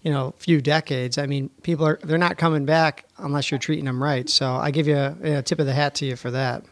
you 0.02 0.11
know 0.11 0.35
few 0.38 0.61
decades. 0.61 1.18
I 1.18 1.26
mean, 1.26 1.50
people 1.62 1.87
are 1.87 1.99
they're 2.02 2.18
not 2.18 2.37
coming 2.37 2.64
back 2.64 3.06
unless 3.18 3.50
you're 3.50 3.61
treating 3.61 3.85
them 3.85 4.02
right. 4.02 4.28
So 4.28 4.52
I 4.52 4.71
give 4.71 4.87
you 4.87 4.97
a, 4.97 5.16
a 5.38 5.42
tip 5.42 5.59
of 5.59 5.66
the 5.66 5.73
hat 5.73 5.94
to 5.97 6.06
you 6.06 6.16
for 6.16 6.30
that. 6.30 6.64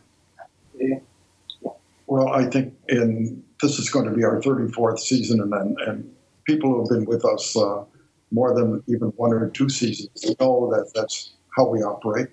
Well, 2.06 2.28
I 2.28 2.44
think 2.46 2.74
in 2.88 3.42
this 3.62 3.78
is 3.78 3.88
going 3.88 4.06
to 4.06 4.12
be 4.12 4.24
our 4.24 4.40
34th 4.40 4.98
season, 4.98 5.40
and 5.40 5.78
and 5.80 6.14
people 6.44 6.70
who 6.70 6.80
have 6.80 6.88
been 6.88 7.04
with 7.04 7.24
us 7.24 7.56
uh, 7.56 7.84
more 8.32 8.54
than 8.54 8.82
even 8.86 9.08
one 9.10 9.32
or 9.32 9.48
two 9.48 9.68
seasons 9.68 10.34
know 10.40 10.70
that 10.72 10.90
that's 10.94 11.32
how 11.56 11.68
we 11.68 11.80
operate. 11.82 12.28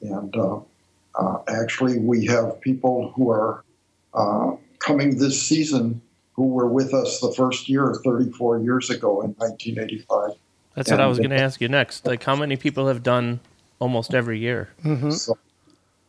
And 0.00 0.34
uh, 0.36 0.60
uh, 1.14 1.38
actually, 1.48 1.98
we 1.98 2.26
have 2.26 2.60
people 2.60 3.12
who 3.14 3.30
are 3.30 3.64
uh, 4.14 4.52
coming 4.80 5.18
this 5.18 5.40
season 5.40 6.02
who 6.32 6.46
were 6.46 6.68
with 6.68 6.94
us 6.94 7.20
the 7.20 7.32
first 7.32 7.68
year, 7.68 7.94
34 8.04 8.60
years 8.60 8.90
ago 8.90 9.20
in 9.22 9.30
1985. 9.32 10.30
That's 10.74 10.90
and 10.90 10.98
what 10.98 11.04
I 11.04 11.06
was 11.06 11.18
going 11.18 11.30
to 11.30 11.40
ask 11.40 11.60
you 11.60 11.68
next. 11.68 12.06
Like, 12.06 12.22
how 12.22 12.34
many 12.34 12.56
people 12.56 12.88
have 12.88 13.02
done 13.02 13.40
almost 13.78 14.14
every 14.14 14.38
year? 14.38 14.70
Mm-hmm. 14.84 15.10
So, 15.10 15.36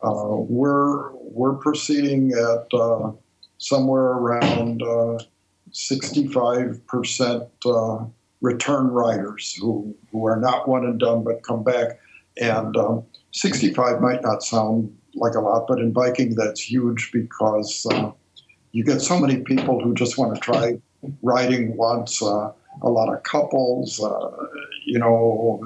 uh, 0.02 0.36
we're 0.36 1.12
we're 1.12 1.54
proceeding 1.54 2.32
at 2.32 2.78
uh, 2.78 3.12
somewhere 3.58 4.12
around 4.12 4.82
uh, 4.82 5.18
65 5.72 6.86
percent 6.86 7.44
uh, 7.66 8.04
return 8.40 8.88
riders 8.88 9.54
who 9.60 9.94
who 10.12 10.26
are 10.26 10.36
not 10.36 10.68
one 10.68 10.84
and 10.84 10.98
done 10.98 11.24
but 11.24 11.42
come 11.42 11.62
back. 11.62 11.98
And 12.40 12.76
um, 12.76 13.04
65 13.32 14.00
might 14.00 14.22
not 14.22 14.42
sound 14.42 14.96
like 15.14 15.34
a 15.34 15.40
lot, 15.40 15.66
but 15.68 15.78
in 15.78 15.92
biking 15.92 16.34
that's 16.34 16.60
huge 16.60 17.10
because 17.12 17.86
uh, 17.92 18.10
you 18.74 18.82
get 18.82 19.00
so 19.00 19.18
many 19.18 19.38
people 19.38 19.80
who 19.80 19.94
just 19.94 20.18
want 20.18 20.34
to 20.34 20.40
try 20.40 20.76
riding 21.22 21.76
once. 21.76 22.20
Uh, 22.20 22.52
a 22.82 22.90
lot 22.90 23.14
of 23.14 23.22
couples, 23.22 24.02
uh, 24.02 24.46
you 24.84 24.98
know, 24.98 25.64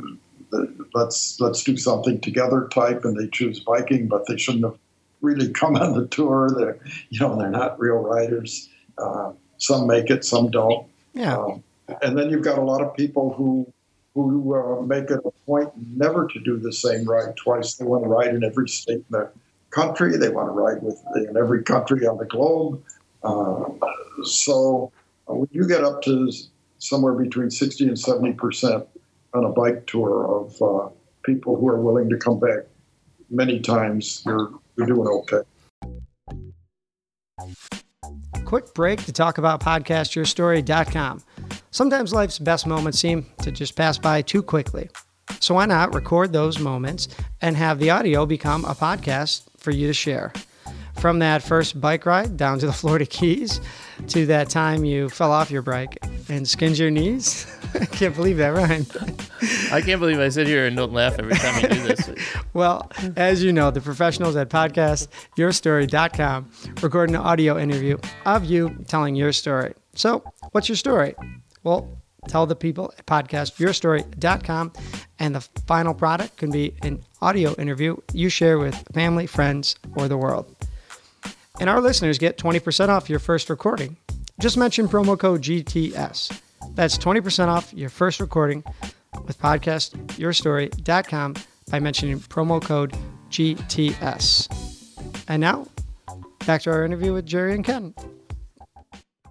let's 0.94 1.40
let's 1.40 1.64
do 1.64 1.79
something 1.79 2.21
together 2.21 2.68
type, 2.71 3.07
and 3.07 3.18
they 3.18 3.27
choose 3.29 3.61
biking, 3.61 4.09
but 4.09 4.27
they 4.27 4.37
shouldn't 4.37 4.64
have 4.64 4.79
really 5.23 5.51
come 5.51 5.75
on 5.77 5.99
the 5.99 6.07
tour. 6.09 6.51
They're 6.55 6.79
you 7.09 7.18
know 7.18 7.35
they're 7.37 7.51
not 7.51 7.81
real 7.81 7.97
riders. 7.97 8.68
Uh, 8.99 9.33
some 9.57 9.87
make 9.87 10.11
it, 10.11 10.23
some 10.23 10.51
don't. 10.51 10.87
Yeah. 11.14 11.38
Um, 11.38 11.64
and 12.03 12.18
then 12.18 12.29
you've 12.29 12.44
got 12.44 12.59
a 12.59 12.62
lot 12.62 12.83
of 12.83 12.94
people 12.94 13.33
who 13.33 13.73
who 14.12 14.55
uh, 14.55 14.83
make 14.83 15.11
it 15.11 15.21
a 15.25 15.31
point 15.47 15.71
never 15.97 16.27
to 16.29 16.40
do 16.40 16.59
the 16.59 16.75
same 16.75 17.07
ride 17.07 17.37
twice. 17.37 17.77
They 17.77 17.87
want 17.87 18.05
to 18.05 18.09
ride 18.09 18.35
in 18.35 18.44
every 18.44 18.68
state 18.68 18.97
in 18.97 19.05
the 19.09 19.31
country. 19.71 20.16
They 20.18 20.29
want 20.29 20.49
to 20.49 20.53
ride 20.53 20.83
with 20.83 21.03
in 21.16 21.37
every 21.38 21.62
country 21.62 22.07
on 22.07 22.18
the 22.18 22.27
globe. 22.27 22.83
Uh, 23.22 23.64
so 24.22 24.92
uh, 25.28 25.35
when 25.35 25.48
you 25.52 25.66
get 25.66 25.85
up 25.85 26.02
to 26.02 26.31
somewhere 26.78 27.14
between 27.14 27.50
60 27.50 27.88
and 27.88 27.98
70 27.98 28.33
percent 28.35 28.87
on 29.35 29.44
a 29.44 29.50
bike 29.50 29.87
tour 29.87 30.26
of 30.26 30.62
uh, 30.62 30.88
people 31.22 31.57
who 31.57 31.68
are 31.68 31.81
willing 31.81 32.09
to 32.09 32.16
come 32.16 32.38
back 32.38 32.64
many 33.31 33.61
times, 33.61 34.22
you're, 34.24 34.50
you're 34.76 34.87
doing 34.87 35.07
okay. 35.07 35.42
Quick 38.44 38.72
break 38.72 39.04
to 39.04 39.12
talk 39.12 39.37
about 39.37 39.61
podcastyourstory.com. 39.61 41.22
Sometimes 41.70 42.14
life's 42.14 42.38
best 42.38 42.66
moments 42.66 42.98
seem 42.98 43.26
to 43.42 43.52
just 43.52 43.76
pass 43.76 43.98
by 43.98 44.22
too 44.22 44.42
quickly. 44.42 44.88
So 45.40 45.54
why 45.54 45.66
not 45.66 45.94
record 45.94 46.33
those 46.33 46.59
moments 46.59 47.09
and 47.42 47.57
have 47.57 47.78
the 47.78 47.90
audio 47.90 48.24
become 48.24 48.64
a 48.64 48.74
podcast 48.74 49.42
for 49.59 49.70
you 49.70 49.87
to 49.87 49.92
share? 49.92 50.33
From 50.98 51.20
that 51.20 51.42
first 51.42 51.80
bike 51.80 52.06
ride 52.06 52.37
down 52.37 52.58
to 52.58 52.66
the 52.66 52.72
Florida 52.72 53.06
Keys 53.06 53.61
to 54.08 54.26
that 54.26 54.50
time 54.50 54.84
you 54.84 55.08
fell 55.08 55.32
off 55.32 55.50
your 55.50 55.62
bike 55.62 55.98
and 56.28 56.46
skinned 56.46 56.78
your 56.78 56.90
knees. 56.90 57.46
I 57.74 57.87
can't 57.87 58.14
believe 58.14 58.37
that, 58.38 58.50
Ryan. 58.50 58.87
I 59.72 59.80
can't 59.80 60.00
believe 60.00 60.18
I 60.18 60.28
sit 60.28 60.46
here 60.46 60.66
and 60.66 60.76
don't 60.76 60.92
laugh 60.92 61.18
every 61.18 61.34
time 61.34 61.54
I 61.56 61.68
do 61.68 61.82
this. 61.82 62.11
well, 62.54 62.90
as 63.16 63.42
you 63.42 63.52
know, 63.52 63.70
the 63.70 63.80
professionals 63.80 64.37
at 64.37 64.48
podcastyourstory.com 64.48 66.50
record 66.82 67.11
an 67.11 67.16
audio 67.16 67.58
interview 67.58 67.98
of 68.24 68.44
you 68.44 68.84
telling 68.88 69.14
your 69.14 69.32
story. 69.32 69.74
So, 69.94 70.22
what's 70.52 70.68
your 70.68 70.76
story? 70.76 71.14
Well, 71.64 71.98
tell 72.28 72.46
the 72.46 72.56
people 72.56 72.92
at 72.98 73.06
podcastyourstory.com 73.06 74.72
and 75.18 75.34
the 75.34 75.40
final 75.66 75.94
product 75.94 76.37
can 76.37 76.50
be 76.50 76.74
an 76.82 77.02
audio 77.20 77.54
interview 77.54 77.96
you 78.12 78.28
share 78.28 78.58
with 78.58 78.76
family, 78.94 79.26
friends, 79.26 79.76
or 79.96 80.08
the 80.08 80.16
world. 80.16 80.54
And 81.61 81.68
our 81.68 81.81
listeners 81.81 82.18
get 82.18 82.38
20% 82.38 82.88
off 82.88 83.11
your 83.11 83.18
first 83.18 83.51
recording. 83.51 83.97
Just 84.40 84.57
mention 84.57 84.87
promo 84.87 85.18
code 85.18 85.42
GTS. 85.42 86.40
That's 86.75 86.97
20% 86.97 87.49
off 87.49 87.75
your 87.75 87.88
first 87.88 88.21
recording 88.21 88.62
with 89.27 89.38
podcastyourstory.com 89.40 91.35
by 91.71 91.81
mentioning 91.81 92.21
promo 92.21 92.62
code 92.62 92.97
GTS. 93.31 94.49
And 95.27 95.40
now, 95.40 95.66
back 96.47 96.62
to 96.62 96.71
our 96.71 96.85
interview 96.85 97.12
with 97.12 97.27
Jerry 97.27 97.55
and 97.55 97.64
Ken. 97.64 97.94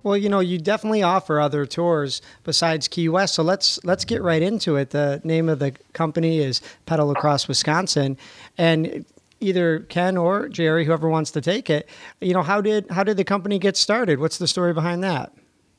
Well, 0.03 0.17
you 0.17 0.29
know, 0.29 0.39
you 0.39 0.57
definitely 0.57 1.03
offer 1.03 1.39
other 1.39 1.65
tours 1.65 2.21
besides 2.43 2.87
Key 2.87 3.09
West, 3.09 3.33
so 3.33 3.43
let's 3.43 3.83
let's 3.83 4.05
get 4.05 4.21
right 4.21 4.41
into 4.41 4.75
it. 4.75 4.91
The 4.91 5.19
name 5.23 5.49
of 5.49 5.59
the 5.59 5.73
company 5.93 6.39
is 6.39 6.61
Pedal 6.85 7.11
Across 7.11 7.47
Wisconsin, 7.47 8.17
and 8.57 9.05
either 9.39 9.79
Ken 9.81 10.17
or 10.17 10.49
Jerry, 10.49 10.85
whoever 10.85 11.09
wants 11.09 11.31
to 11.31 11.41
take 11.41 11.69
it. 11.69 11.89
You 12.21 12.33
know, 12.33 12.43
how 12.43 12.61
did 12.61 12.89
how 12.89 13.03
did 13.03 13.17
the 13.17 13.23
company 13.23 13.59
get 13.59 13.77
started? 13.77 14.19
What's 14.19 14.37
the 14.37 14.47
story 14.47 14.73
behind 14.73 15.03
that? 15.03 15.33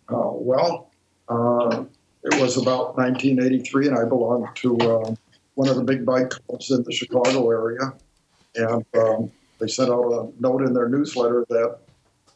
Uh, 0.09 0.33
well, 0.33 0.90
uh, 1.29 1.85
it 2.25 2.40
was 2.40 2.57
about 2.57 2.97
1983, 2.97 3.88
and 3.88 3.99
I 3.99 4.05
belonged 4.05 4.49
to 4.57 4.77
uh, 4.79 5.14
one 5.55 5.68
of 5.68 5.77
the 5.77 5.85
big 5.85 6.07
bike 6.07 6.31
clubs 6.31 6.71
in 6.71 6.83
the 6.83 6.92
Chicago 6.92 7.51
area, 7.51 7.92
and 8.55 8.85
um, 8.97 9.31
they 9.59 9.66
sent 9.66 9.90
out 9.90 10.11
a 10.12 10.31
note 10.40 10.62
in 10.62 10.73
their 10.73 10.88
newsletter 10.88 11.44
that 11.49 11.79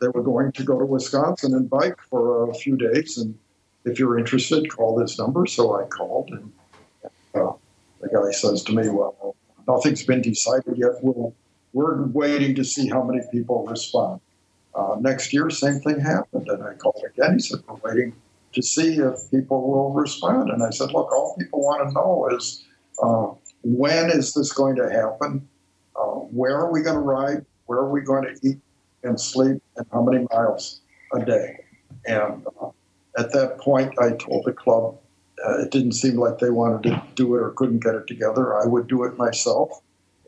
they 0.00 0.08
were 0.08 0.22
going 0.22 0.52
to 0.52 0.64
go 0.64 0.78
to 0.78 0.84
Wisconsin 0.84 1.54
and 1.54 1.70
bike 1.70 2.00
for 2.10 2.50
a 2.50 2.54
few 2.54 2.76
days. 2.76 3.18
And 3.18 3.38
if 3.84 3.98
you're 3.98 4.18
interested, 4.18 4.68
call 4.68 4.96
this 4.96 5.18
number. 5.18 5.46
So 5.46 5.80
I 5.80 5.86
called, 5.86 6.30
and 6.30 6.52
uh, 7.34 7.52
the 8.00 8.08
guy 8.08 8.32
says 8.32 8.62
to 8.64 8.72
me, 8.72 8.88
Well, 8.88 9.36
nothing's 9.66 10.04
been 10.04 10.22
decided 10.22 10.76
yet. 10.76 10.92
We'll, 11.02 11.34
we're 11.72 12.04
waiting 12.06 12.54
to 12.56 12.64
see 12.64 12.88
how 12.88 13.02
many 13.02 13.22
people 13.30 13.66
respond. 13.66 14.20
Uh, 14.74 14.96
next 15.00 15.32
year, 15.32 15.50
same 15.50 15.80
thing 15.80 16.00
happened. 16.00 16.48
And 16.48 16.62
I 16.62 16.74
called 16.74 17.02
again. 17.06 17.34
He 17.34 17.40
said, 17.40 17.60
We're 17.68 17.90
waiting 17.90 18.14
to 18.52 18.62
see 18.62 18.96
if 18.98 19.30
people 19.30 19.68
will 19.68 19.92
respond. 19.92 20.50
And 20.50 20.62
I 20.62 20.70
said, 20.70 20.92
Look, 20.92 21.12
all 21.12 21.36
people 21.38 21.60
want 21.60 21.88
to 21.88 21.94
know 21.94 22.28
is 22.36 22.64
uh, 23.02 23.28
when 23.62 24.10
is 24.10 24.32
this 24.34 24.52
going 24.52 24.76
to 24.76 24.90
happen? 24.90 25.48
Uh, 25.94 26.20
where 26.30 26.56
are 26.56 26.72
we 26.72 26.82
going 26.82 26.96
to 26.96 27.00
ride? 27.00 27.44
Where 27.66 27.78
are 27.78 27.90
we 27.90 28.00
going 28.00 28.24
to 28.24 28.48
eat 28.48 28.58
and 29.02 29.20
sleep? 29.20 29.62
And 29.76 29.86
how 29.92 30.02
many 30.02 30.26
miles 30.32 30.80
a 31.14 31.24
day? 31.24 31.58
And 32.06 32.46
uh, 32.60 32.68
at 33.18 33.32
that 33.32 33.58
point, 33.58 33.94
I 33.98 34.12
told 34.12 34.44
the 34.44 34.52
club 34.52 34.98
uh, 35.46 35.58
it 35.58 35.70
didn't 35.70 35.92
seem 35.92 36.16
like 36.16 36.38
they 36.38 36.50
wanted 36.50 36.82
to 36.84 37.02
do 37.14 37.34
it 37.34 37.40
or 37.40 37.50
couldn't 37.50 37.80
get 37.80 37.94
it 37.94 38.06
together. 38.06 38.60
I 38.60 38.66
would 38.66 38.86
do 38.86 39.04
it 39.04 39.16
myself. 39.16 39.80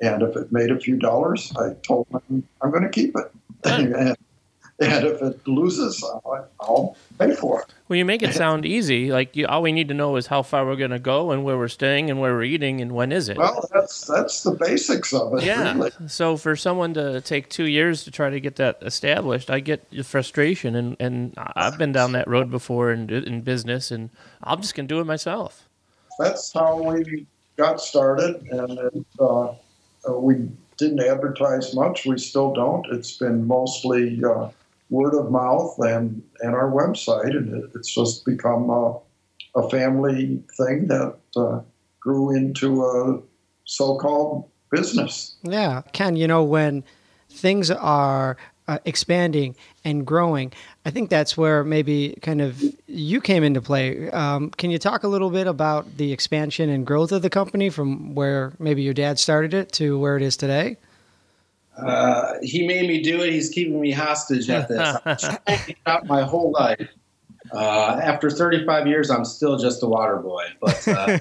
And 0.02 0.22
if 0.22 0.36
it 0.36 0.52
made 0.52 0.70
a 0.70 0.78
few 0.78 0.96
dollars, 0.96 1.52
I 1.56 1.74
told 1.86 2.06
them 2.10 2.46
I'm 2.60 2.70
going 2.70 2.82
to 2.82 2.88
keep 2.88 3.14
it. 3.16 3.30
and 3.64 4.16
and 4.80 5.06
if 5.06 5.22
it 5.22 5.46
loses, 5.46 6.02
I'll, 6.60 6.96
pay 7.18 7.32
for 7.32 7.60
it. 7.60 7.66
Well, 7.88 7.96
you 7.96 8.04
make 8.04 8.22
it 8.22 8.34
sound 8.44 8.66
easy. 8.66 9.12
Like 9.12 9.36
you, 9.36 9.46
all 9.46 9.62
we 9.62 9.70
need 9.70 9.88
to 9.88 9.94
know 9.94 10.16
is 10.16 10.26
how 10.26 10.42
far 10.42 10.66
we're 10.66 10.76
going 10.76 10.90
to 10.90 10.98
go, 10.98 11.30
and 11.30 11.44
where 11.44 11.56
we're 11.56 11.68
staying, 11.68 12.10
and 12.10 12.20
where 12.20 12.34
we're 12.34 12.42
eating, 12.42 12.80
and 12.80 12.92
when 12.92 13.12
is 13.12 13.28
it. 13.28 13.36
Well, 13.36 13.68
that's 13.72 14.06
that's 14.06 14.42
the 14.42 14.52
basics 14.52 15.12
of 15.14 15.34
it. 15.34 15.44
Yeah. 15.44 15.72
Really. 15.74 15.92
So 16.08 16.36
for 16.36 16.56
someone 16.56 16.94
to 16.94 17.20
take 17.20 17.48
two 17.48 17.66
years 17.66 18.02
to 18.04 18.10
try 18.10 18.30
to 18.30 18.40
get 18.40 18.56
that 18.56 18.78
established, 18.82 19.48
I 19.48 19.60
get 19.60 19.88
the 19.90 20.02
frustration, 20.02 20.74
and 20.74 20.96
and 20.98 21.34
I've 21.36 21.78
been 21.78 21.92
down 21.92 22.12
that 22.12 22.26
road 22.26 22.50
before 22.50 22.90
in 22.90 23.08
in 23.10 23.42
business, 23.42 23.92
and 23.92 24.10
I'm 24.42 24.60
just 24.60 24.74
going 24.74 24.88
to 24.88 24.94
do 24.94 25.00
it 25.00 25.04
myself. 25.04 25.68
That's 26.18 26.52
how 26.52 26.82
we 26.82 27.26
got 27.56 27.80
started, 27.80 28.42
and 28.50 28.78
it, 28.78 29.06
uh, 29.20 29.50
uh, 30.08 30.18
we 30.18 30.48
didn't 30.76 31.00
advertise 31.00 31.74
much. 31.74 32.06
We 32.06 32.18
still 32.18 32.52
don't. 32.52 32.86
It's 32.90 33.16
been 33.16 33.46
mostly. 33.46 34.20
Uh, 34.24 34.48
word 34.94 35.14
of 35.14 35.30
mouth 35.30 35.76
and, 35.80 36.22
and 36.40 36.54
our 36.54 36.70
website, 36.70 37.36
and 37.36 37.52
it, 37.54 37.70
it's 37.74 37.92
just 37.92 38.24
become 38.24 38.70
a, 38.70 38.96
a 39.56 39.68
family 39.68 40.42
thing 40.56 40.86
that 40.86 41.16
uh, 41.36 41.60
grew 42.00 42.34
into 42.34 42.84
a 42.84 43.20
so-called 43.64 44.48
business. 44.70 45.36
Yeah, 45.42 45.82
Ken, 45.92 46.16
you 46.16 46.28
know 46.28 46.44
when 46.44 46.84
things 47.28 47.70
are 47.70 48.36
uh, 48.68 48.78
expanding 48.84 49.56
and 49.84 50.06
growing, 50.06 50.52
I 50.86 50.90
think 50.90 51.10
that's 51.10 51.36
where 51.36 51.64
maybe 51.64 52.16
kind 52.22 52.40
of 52.40 52.62
you 52.86 53.20
came 53.20 53.42
into 53.42 53.60
play. 53.60 54.10
Um, 54.10 54.50
can 54.50 54.70
you 54.70 54.78
talk 54.78 55.02
a 55.02 55.08
little 55.08 55.30
bit 55.30 55.46
about 55.46 55.96
the 55.96 56.12
expansion 56.12 56.70
and 56.70 56.86
growth 56.86 57.12
of 57.12 57.22
the 57.22 57.30
company 57.30 57.68
from 57.68 58.14
where 58.14 58.52
maybe 58.58 58.82
your 58.82 58.94
dad 58.94 59.18
started 59.18 59.54
it 59.54 59.72
to 59.72 59.98
where 59.98 60.16
it 60.16 60.22
is 60.22 60.36
today? 60.36 60.76
Uh, 61.76 62.34
he 62.42 62.66
made 62.66 62.88
me 62.88 63.02
do 63.02 63.20
it. 63.22 63.32
He's 63.32 63.50
keeping 63.50 63.80
me 63.80 63.90
hostage 63.90 64.48
at 64.48 64.68
this. 64.68 65.74
out 65.86 66.06
my 66.06 66.22
whole 66.22 66.52
life. 66.52 66.88
Uh, 67.52 68.00
after 68.02 68.30
35 68.30 68.86
years, 68.86 69.10
I'm 69.10 69.24
still 69.24 69.58
just 69.58 69.82
a 69.82 69.86
water 69.86 70.16
boy. 70.16 70.44
But 70.60 70.88
uh, 70.88 71.18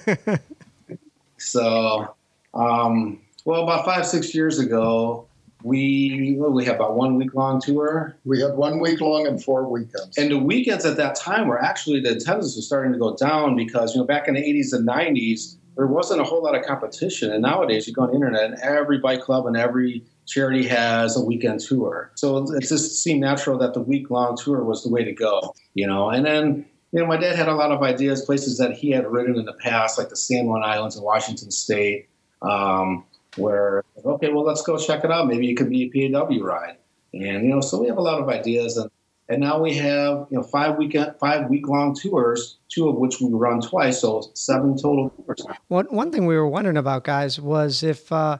so, 1.37 2.15
um, 2.53 3.19
well, 3.45 3.63
about 3.63 3.85
five, 3.85 4.05
six 4.05 4.33
years 4.33 4.59
ago, 4.59 5.27
we 5.63 6.35
well, 6.37 6.51
we 6.51 6.65
had 6.65 6.75
about 6.75 6.95
one 6.95 7.15
week 7.15 7.33
long 7.33 7.61
tour. 7.61 8.17
We 8.25 8.41
had 8.41 8.55
one 8.55 8.79
week 8.79 8.99
long 9.01 9.25
and 9.27 9.41
four 9.41 9.67
weekends. 9.67 10.17
And 10.17 10.29
the 10.29 10.37
weekends 10.37 10.85
at 10.85 10.97
that 10.97 11.15
time 11.15 11.47
were 11.47 11.61
actually 11.61 12.01
the 12.01 12.11
attendance 12.11 12.55
was 12.55 12.65
starting 12.65 12.91
to 12.91 12.99
go 12.99 13.15
down 13.15 13.55
because 13.55 13.95
you 13.95 14.01
know 14.01 14.05
back 14.05 14.27
in 14.27 14.35
the 14.35 14.41
80s 14.41 14.73
and 14.73 14.87
90s 14.87 15.55
there 15.75 15.87
wasn't 15.87 16.21
a 16.21 16.23
whole 16.23 16.43
lot 16.43 16.55
of 16.55 16.65
competition. 16.65 17.31
And 17.31 17.41
nowadays 17.41 17.87
you 17.87 17.93
go 17.93 18.03
on 18.03 18.09
the 18.09 18.15
internet 18.15 18.43
and 18.43 18.59
every 18.59 18.99
bike 18.99 19.21
club 19.21 19.47
and 19.47 19.57
every 19.57 20.03
charity 20.25 20.67
has 20.67 21.17
a 21.17 21.21
weekend 21.21 21.59
tour. 21.59 22.11
So 22.15 22.37
it 22.55 22.61
just 22.61 23.03
seemed 23.03 23.21
natural 23.21 23.57
that 23.59 23.73
the 23.73 23.81
week 23.81 24.09
long 24.09 24.37
tour 24.37 24.63
was 24.63 24.83
the 24.83 24.89
way 24.89 25.03
to 25.03 25.11
go, 25.11 25.53
you 25.73 25.87
know. 25.87 26.09
And 26.09 26.25
then, 26.25 26.65
you 26.91 26.99
know, 26.99 27.05
my 27.05 27.17
dad 27.17 27.35
had 27.35 27.47
a 27.47 27.55
lot 27.55 27.71
of 27.71 27.81
ideas, 27.81 28.23
places 28.23 28.57
that 28.57 28.73
he 28.73 28.91
had 28.91 29.11
ridden 29.11 29.37
in 29.37 29.45
the 29.45 29.53
past, 29.53 29.97
like 29.97 30.09
the 30.09 30.15
San 30.15 30.45
Juan 30.45 30.63
Islands 30.63 30.95
in 30.95 31.03
Washington 31.03 31.51
State, 31.51 32.07
um, 32.41 33.03
where, 33.35 33.83
okay, 34.05 34.31
well, 34.31 34.43
let's 34.43 34.61
go 34.61 34.77
check 34.77 35.03
it 35.03 35.11
out. 35.11 35.27
Maybe 35.27 35.49
it 35.49 35.55
could 35.55 35.69
be 35.69 35.91
a 35.93 36.11
PAW 36.11 36.39
ride. 36.41 36.77
And, 37.13 37.43
you 37.43 37.49
know, 37.49 37.61
so 37.61 37.79
we 37.79 37.87
have 37.87 37.97
a 37.97 38.01
lot 38.01 38.21
of 38.21 38.29
ideas. 38.29 38.77
And, 38.77 38.89
and 39.29 39.41
now 39.41 39.59
we 39.59 39.73
have, 39.75 40.27
you 40.29 40.37
know, 40.37 40.43
five 40.43 40.77
weekend, 40.77 41.15
five 41.19 41.49
week 41.49 41.67
long 41.67 41.95
tours, 41.95 42.57
two 42.69 42.89
of 42.89 42.95
which 42.95 43.19
we 43.19 43.29
run 43.31 43.61
twice. 43.61 44.01
So 44.01 44.29
seven 44.33 44.77
total 44.77 45.09
tours. 45.09 45.45
One, 45.67 45.85
one 45.87 46.11
thing 46.11 46.25
we 46.25 46.35
were 46.35 46.47
wondering 46.47 46.77
about, 46.77 47.03
guys, 47.03 47.39
was 47.39 47.83
if, 47.83 48.11
uh, 48.11 48.37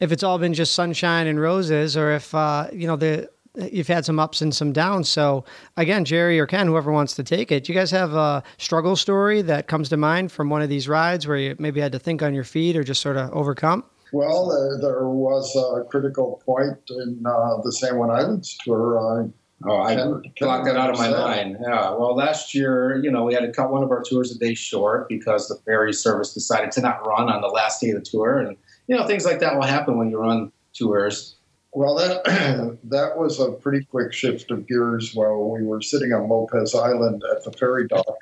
if 0.00 0.12
it's 0.12 0.22
all 0.22 0.38
been 0.38 0.54
just 0.54 0.74
sunshine 0.74 1.26
and 1.26 1.40
roses, 1.40 1.96
or 1.96 2.12
if 2.12 2.34
uh, 2.34 2.68
you 2.72 2.86
know 2.86 2.96
the 2.96 3.28
you've 3.70 3.88
had 3.88 4.04
some 4.04 4.18
ups 4.18 4.40
and 4.40 4.54
some 4.54 4.72
downs. 4.72 5.08
So 5.08 5.44
again, 5.76 6.04
Jerry 6.04 6.40
or 6.40 6.46
Ken, 6.46 6.66
whoever 6.66 6.92
wants 6.92 7.14
to 7.14 7.22
take 7.22 7.52
it, 7.52 7.68
you 7.68 7.74
guys 7.74 7.90
have 7.90 8.14
a 8.14 8.42
struggle 8.58 8.96
story 8.96 9.42
that 9.42 9.68
comes 9.68 9.88
to 9.90 9.96
mind 9.96 10.32
from 10.32 10.50
one 10.50 10.62
of 10.62 10.68
these 10.68 10.88
rides 10.88 11.26
where 11.26 11.36
you 11.36 11.56
maybe 11.58 11.80
had 11.80 11.92
to 11.92 11.98
think 11.98 12.22
on 12.22 12.34
your 12.34 12.44
feet 12.44 12.76
or 12.76 12.82
just 12.82 13.00
sort 13.00 13.16
of 13.16 13.30
overcome? 13.32 13.84
Well, 14.12 14.52
uh, 14.52 14.80
there 14.80 15.08
was 15.08 15.56
a 15.56 15.84
critical 15.88 16.40
point 16.44 16.78
in 16.88 17.22
uh, 17.26 17.60
the 17.62 17.72
San 17.72 17.96
Juan 17.96 18.10
Islands 18.10 18.56
tour. 18.64 18.98
Uh, 18.98 19.28
oh, 19.68 19.82
I 19.82 19.96
blocked 20.38 20.66
that 20.66 20.76
out 20.76 20.90
of 20.90 20.98
my 20.98 21.10
mind. 21.10 21.56
Yeah. 21.60 21.90
Well, 21.90 22.14
last 22.14 22.54
year, 22.54 23.00
you 23.02 23.10
know, 23.10 23.24
we 23.24 23.34
had 23.34 23.40
to 23.40 23.50
cut 23.50 23.72
one 23.72 23.82
of 23.82 23.90
our 23.90 24.04
tours 24.04 24.34
a 24.34 24.38
day 24.38 24.54
short 24.54 25.08
because 25.08 25.48
the 25.48 25.56
ferry 25.64 25.92
service 25.92 26.32
decided 26.32 26.70
to 26.72 26.80
not 26.80 27.04
run 27.04 27.28
on 27.28 27.40
the 27.40 27.48
last 27.48 27.80
day 27.80 27.90
of 27.90 27.96
the 27.96 28.08
tour, 28.08 28.38
and 28.38 28.56
you 28.86 28.96
know, 28.96 29.06
things 29.06 29.24
like 29.24 29.40
that 29.40 29.54
will 29.54 29.62
happen 29.62 29.98
when 29.98 30.10
you 30.10 30.18
run 30.18 30.52
tours. 30.72 31.36
Well, 31.72 31.96
that 31.96 32.78
that 32.84 33.18
was 33.18 33.40
a 33.40 33.52
pretty 33.52 33.84
quick 33.84 34.12
shift 34.12 34.50
of 34.50 34.66
gears 34.66 35.14
while 35.14 35.50
we 35.50 35.64
were 35.64 35.82
sitting 35.82 36.12
on 36.12 36.28
Lopez 36.28 36.74
Island 36.74 37.22
at 37.32 37.44
the 37.44 37.52
ferry 37.52 37.88
dock. 37.88 38.16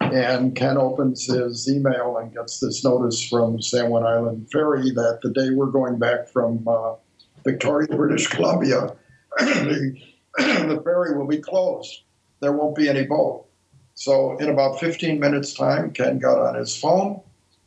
And 0.00 0.54
Ken 0.54 0.78
opens 0.78 1.26
his 1.26 1.68
email 1.68 2.16
and 2.18 2.32
gets 2.32 2.60
this 2.60 2.84
notice 2.84 3.22
from 3.22 3.60
San 3.60 3.90
Juan 3.90 4.04
Island 4.04 4.48
Ferry 4.50 4.90
that 4.92 5.18
the 5.22 5.30
day 5.30 5.50
we're 5.50 5.66
going 5.66 5.98
back 5.98 6.28
from 6.28 6.66
uh, 6.66 6.94
Victoria, 7.44 7.88
British 7.88 8.28
Columbia, 8.28 8.94
the, 9.38 9.96
the 10.38 10.80
ferry 10.84 11.16
will 11.16 11.26
be 11.26 11.38
closed. 11.38 12.02
There 12.40 12.52
won't 12.52 12.76
be 12.76 12.88
any 12.88 13.04
boat. 13.04 13.46
So, 13.94 14.36
in 14.38 14.48
about 14.48 14.78
15 14.78 15.18
minutes' 15.18 15.54
time, 15.54 15.90
Ken 15.90 16.18
got 16.18 16.38
on 16.38 16.54
his 16.54 16.76
phone, 16.76 17.20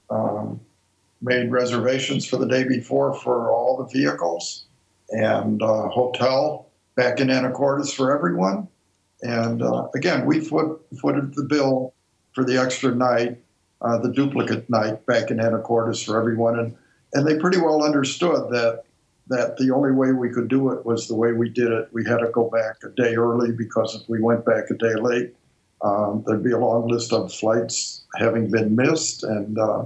um, 0.09 0.61
made 1.21 1.51
reservations 1.51 2.25
for 2.25 2.37
the 2.37 2.47
day 2.47 2.63
before 2.63 3.13
for 3.13 3.51
all 3.51 3.77
the 3.77 3.85
vehicles 3.85 4.65
and 5.09 5.61
uh, 5.61 5.87
hotel 5.89 6.69
back 6.95 7.19
in 7.19 7.27
Anacortes 7.27 7.93
for 7.93 8.15
everyone. 8.15 8.67
And 9.21 9.61
uh, 9.61 9.87
again, 9.93 10.25
we 10.25 10.39
foot, 10.39 10.81
footed 10.99 11.35
the 11.35 11.43
bill 11.43 11.93
for 12.33 12.43
the 12.43 12.57
extra 12.57 12.93
night, 12.95 13.37
uh, 13.81 13.97
the 13.99 14.11
duplicate 14.11 14.69
night 14.69 15.05
back 15.05 15.29
in 15.29 15.37
Anacortes 15.37 16.03
for 16.03 16.19
everyone. 16.19 16.57
And, 16.57 16.75
and 17.13 17.27
they 17.27 17.37
pretty 17.37 17.59
well 17.59 17.83
understood 17.83 18.49
that 18.51 18.83
that 19.27 19.55
the 19.57 19.71
only 19.71 19.91
way 19.91 20.11
we 20.11 20.29
could 20.29 20.49
do 20.49 20.71
it 20.71 20.85
was 20.85 21.07
the 21.07 21.15
way 21.15 21.31
we 21.31 21.47
did 21.47 21.71
it. 21.71 21.87
We 21.93 22.03
had 22.03 22.17
to 22.17 22.29
go 22.33 22.49
back 22.49 22.77
a 22.83 22.89
day 22.89 23.15
early 23.15 23.51
because 23.51 23.95
if 23.95 24.09
we 24.09 24.19
went 24.21 24.45
back 24.45 24.69
a 24.69 24.73
day 24.73 24.95
late, 24.95 25.33
um, 25.81 26.23
there'd 26.27 26.43
be 26.43 26.51
a 26.51 26.57
long 26.57 26.87
list 26.87 27.13
of 27.13 27.33
flights 27.33 28.03
having 28.17 28.51
been 28.51 28.75
missed. 28.75 29.23
And 29.23 29.57
uh, 29.57 29.85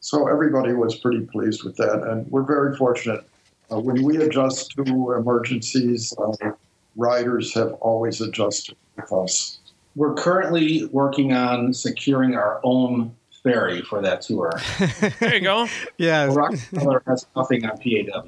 so 0.00 0.28
everybody 0.28 0.72
was 0.72 0.96
pretty 0.96 1.20
pleased 1.20 1.62
with 1.62 1.76
that, 1.76 2.02
and 2.02 2.30
we're 2.30 2.42
very 2.42 2.76
fortunate. 2.76 3.24
Uh, 3.70 3.78
when 3.78 4.02
we 4.02 4.16
adjust 4.16 4.72
to 4.72 5.12
emergencies, 5.12 6.12
uh, 6.18 6.50
riders 6.96 7.54
have 7.54 7.72
always 7.74 8.20
adjusted 8.20 8.76
with 8.96 9.12
us. 9.12 9.58
We're 9.94 10.14
currently 10.14 10.86
working 10.86 11.32
on 11.32 11.72
securing 11.74 12.34
our 12.34 12.60
own 12.64 13.14
ferry 13.42 13.82
for 13.82 14.00
that 14.02 14.22
tour. 14.22 14.52
there 15.20 15.34
you 15.34 15.40
go. 15.40 15.68
yeah. 15.98 16.26
Rockefeller 16.32 17.02
has 17.06 17.26
nothing 17.36 17.64
on 17.64 17.76
PAW. 17.78 18.24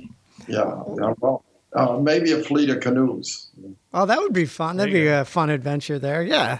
Yeah, 0.48 0.82
yeah 0.98 1.14
well, 1.20 1.44
uh, 1.72 1.98
maybe 1.98 2.32
a 2.32 2.42
fleet 2.42 2.70
of 2.70 2.80
canoes. 2.80 3.48
Oh, 3.94 4.06
that 4.06 4.18
would 4.18 4.32
be 4.32 4.46
fun. 4.46 4.76
That'd 4.76 4.92
be 4.92 5.04
go. 5.04 5.22
a 5.22 5.24
fun 5.24 5.50
adventure 5.50 5.98
there. 5.98 6.22
Yeah. 6.22 6.58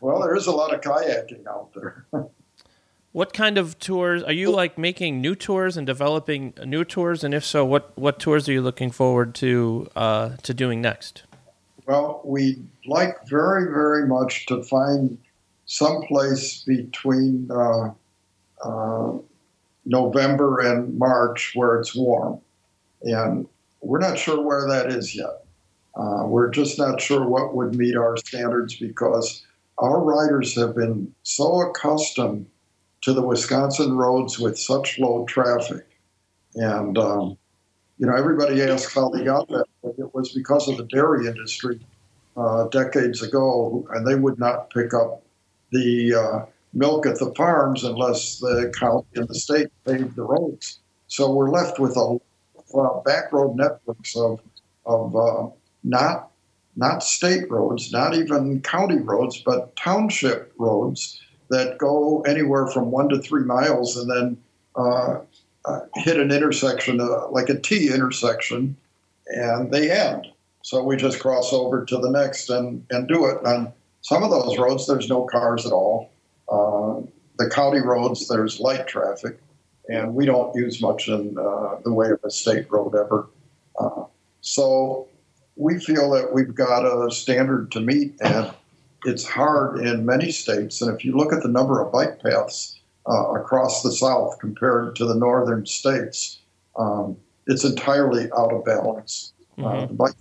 Well, 0.00 0.20
there 0.20 0.34
is 0.34 0.46
a 0.46 0.52
lot 0.52 0.74
of 0.74 0.80
kayaking 0.80 1.46
out 1.46 1.72
there. 1.74 2.06
What 3.12 3.32
kind 3.32 3.58
of 3.58 3.76
tours 3.80 4.22
are 4.22 4.32
you 4.32 4.52
like 4.52 4.78
making 4.78 5.20
new 5.20 5.34
tours 5.34 5.76
and 5.76 5.84
developing 5.84 6.54
new 6.64 6.84
tours? 6.84 7.24
And 7.24 7.34
if 7.34 7.44
so, 7.44 7.64
what, 7.64 7.96
what 7.98 8.20
tours 8.20 8.48
are 8.48 8.52
you 8.52 8.62
looking 8.62 8.92
forward 8.92 9.34
to 9.36 9.88
uh, 9.96 10.36
to 10.44 10.54
doing 10.54 10.80
next? 10.80 11.24
Well, 11.86 12.20
we'd 12.24 12.64
like 12.86 13.26
very, 13.26 13.64
very 13.72 14.06
much 14.06 14.46
to 14.46 14.62
find 14.62 15.18
some 15.66 16.02
place 16.02 16.62
between 16.62 17.50
uh, 17.50 17.90
uh, 18.62 19.12
November 19.84 20.60
and 20.60 20.96
March 20.96 21.52
where 21.56 21.80
it's 21.80 21.96
warm. 21.96 22.40
And 23.02 23.48
we're 23.80 23.98
not 23.98 24.18
sure 24.18 24.40
where 24.40 24.68
that 24.68 24.86
is 24.86 25.16
yet. 25.16 25.44
Uh, 25.96 26.26
we're 26.26 26.50
just 26.50 26.78
not 26.78 27.00
sure 27.00 27.26
what 27.26 27.56
would 27.56 27.74
meet 27.74 27.96
our 27.96 28.16
standards 28.18 28.76
because 28.76 29.42
our 29.78 30.00
riders 30.00 30.54
have 30.54 30.76
been 30.76 31.12
so 31.24 31.62
accustomed 31.62 32.46
to 33.02 33.12
the 33.12 33.22
Wisconsin 33.22 33.96
roads 33.96 34.38
with 34.38 34.58
such 34.58 34.98
low 34.98 35.24
traffic. 35.26 35.86
And, 36.54 36.98
um, 36.98 37.38
you 37.98 38.06
know, 38.06 38.14
everybody 38.14 38.62
asks 38.62 38.94
how 38.94 39.08
they 39.08 39.24
got 39.24 39.48
that. 39.48 39.66
But 39.82 39.94
it 39.98 40.14
was 40.14 40.32
because 40.32 40.68
of 40.68 40.76
the 40.76 40.84
dairy 40.84 41.26
industry 41.26 41.80
uh, 42.36 42.68
decades 42.68 43.22
ago, 43.22 43.86
and 43.92 44.06
they 44.06 44.14
would 44.14 44.38
not 44.38 44.70
pick 44.70 44.94
up 44.94 45.22
the 45.72 46.14
uh, 46.14 46.46
milk 46.72 47.06
at 47.06 47.18
the 47.18 47.32
farms 47.34 47.84
unless 47.84 48.38
the 48.38 48.72
county 48.78 49.06
and 49.14 49.28
the 49.28 49.34
state 49.34 49.68
paved 49.84 50.16
the 50.16 50.22
roads. 50.22 50.80
So 51.08 51.32
we're 51.32 51.50
left 51.50 51.78
with 51.78 51.96
a 51.96 52.18
uh, 52.74 53.00
back 53.00 53.32
road 53.32 53.56
networks 53.56 54.16
of, 54.16 54.40
of 54.86 55.16
uh, 55.16 55.48
not 55.84 56.30
not 56.76 57.02
state 57.02 57.50
roads, 57.50 57.92
not 57.92 58.14
even 58.14 58.62
county 58.62 58.98
roads, 58.98 59.42
but 59.44 59.74
township 59.74 60.52
roads 60.56 61.20
that 61.50 61.78
go 61.78 62.22
anywhere 62.22 62.66
from 62.68 62.90
one 62.90 63.08
to 63.10 63.18
three 63.18 63.44
miles 63.44 63.96
and 63.96 64.10
then 64.10 64.36
uh, 64.76 65.20
uh, 65.64 65.80
hit 65.96 66.18
an 66.18 66.30
intersection, 66.30 67.00
uh, 67.00 67.28
like 67.28 67.48
a 67.48 67.58
T 67.58 67.92
intersection, 67.92 68.76
and 69.26 69.70
they 69.70 69.90
end. 69.90 70.26
So 70.62 70.82
we 70.82 70.96
just 70.96 71.20
cross 71.20 71.52
over 71.52 71.84
to 71.84 71.98
the 71.98 72.10
next 72.10 72.50
and, 72.50 72.84
and 72.90 73.06
do 73.08 73.26
it. 73.26 73.38
And 73.44 73.72
some 74.02 74.22
of 74.22 74.30
those 74.30 74.58
roads, 74.58 74.86
there's 74.86 75.08
no 75.08 75.24
cars 75.24 75.66
at 75.66 75.72
all. 75.72 76.10
Uh, 76.48 77.02
the 77.38 77.50
county 77.50 77.80
roads, 77.80 78.28
there's 78.28 78.60
light 78.60 78.86
traffic, 78.86 79.38
and 79.88 80.14
we 80.14 80.26
don't 80.26 80.54
use 80.54 80.80
much 80.80 81.08
in 81.08 81.36
uh, 81.38 81.76
the 81.84 81.92
way 81.92 82.10
of 82.10 82.20
a 82.24 82.30
state 82.30 82.70
road 82.70 82.94
ever. 82.94 83.28
So 84.42 85.08
we 85.56 85.78
feel 85.78 86.10
that 86.12 86.32
we've 86.32 86.54
got 86.54 86.84
a 86.84 87.10
standard 87.10 87.70
to 87.72 87.80
meet, 87.80 88.14
and 88.20 88.50
it's 89.04 89.26
hard 89.26 89.80
in 89.80 90.04
many 90.04 90.30
states. 90.30 90.82
And 90.82 90.94
if 90.94 91.04
you 91.04 91.16
look 91.16 91.32
at 91.32 91.42
the 91.42 91.48
number 91.48 91.80
of 91.80 91.92
bike 91.92 92.22
paths 92.22 92.78
uh, 93.08 93.32
across 93.32 93.82
the 93.82 93.92
South 93.92 94.38
compared 94.38 94.96
to 94.96 95.06
the 95.06 95.14
northern 95.14 95.66
states, 95.66 96.38
um, 96.76 97.16
it's 97.46 97.64
entirely 97.64 98.30
out 98.36 98.52
of 98.52 98.64
balance. 98.64 99.32
Uh, 99.58 99.62
mm-hmm. 99.62 99.96
Bike, 99.96 100.14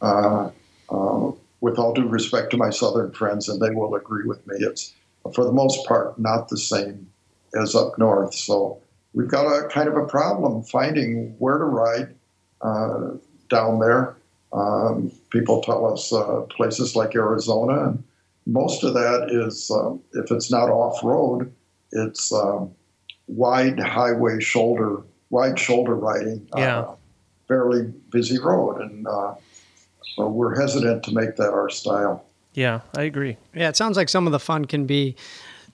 uh, 0.00 0.50
uh, 0.90 1.32
with 1.60 1.78
all 1.78 1.92
due 1.92 2.06
respect 2.08 2.50
to 2.50 2.56
my 2.56 2.70
southern 2.70 3.12
friends, 3.12 3.48
and 3.48 3.60
they 3.60 3.70
will 3.70 3.94
agree 3.94 4.26
with 4.26 4.46
me, 4.46 4.56
it's 4.60 4.94
for 5.34 5.44
the 5.44 5.52
most 5.52 5.86
part 5.86 6.18
not 6.18 6.48
the 6.48 6.58
same 6.58 7.08
as 7.54 7.74
up 7.74 7.98
north. 7.98 8.34
So 8.34 8.80
we've 9.14 9.28
got 9.28 9.46
a 9.46 9.68
kind 9.68 9.88
of 9.88 9.96
a 9.96 10.06
problem 10.06 10.62
finding 10.64 11.34
where 11.38 11.58
to 11.58 11.64
ride 11.64 12.14
uh, 12.60 13.12
down 13.48 13.78
there. 13.78 14.16
Um, 14.54 15.10
people 15.30 15.60
tell 15.62 15.92
us 15.92 16.12
uh, 16.12 16.42
places 16.48 16.94
like 16.94 17.14
Arizona, 17.14 17.88
and 17.88 18.04
most 18.46 18.84
of 18.84 18.94
that 18.94 19.28
is, 19.30 19.70
um, 19.70 20.00
if 20.12 20.30
it's 20.30 20.50
not 20.50 20.70
off 20.70 21.02
road, 21.02 21.52
it's 21.90 22.32
um, 22.32 22.70
wide 23.26 23.80
highway 23.80 24.40
shoulder, 24.40 25.02
wide 25.30 25.58
shoulder 25.58 25.96
riding. 25.96 26.48
Uh, 26.56 26.60
yeah. 26.60 26.78
Uh, 26.80 26.94
fairly 27.48 27.92
busy 28.10 28.38
road, 28.38 28.80
and 28.80 29.06
uh, 29.06 29.34
so 30.14 30.28
we're 30.28 30.58
hesitant 30.58 31.02
to 31.04 31.12
make 31.12 31.36
that 31.36 31.52
our 31.52 31.68
style. 31.68 32.24
Yeah, 32.54 32.80
I 32.96 33.02
agree. 33.02 33.36
Yeah, 33.54 33.68
it 33.68 33.76
sounds 33.76 33.96
like 33.96 34.08
some 34.08 34.26
of 34.26 34.32
the 34.32 34.38
fun 34.38 34.64
can 34.64 34.86
be 34.86 35.16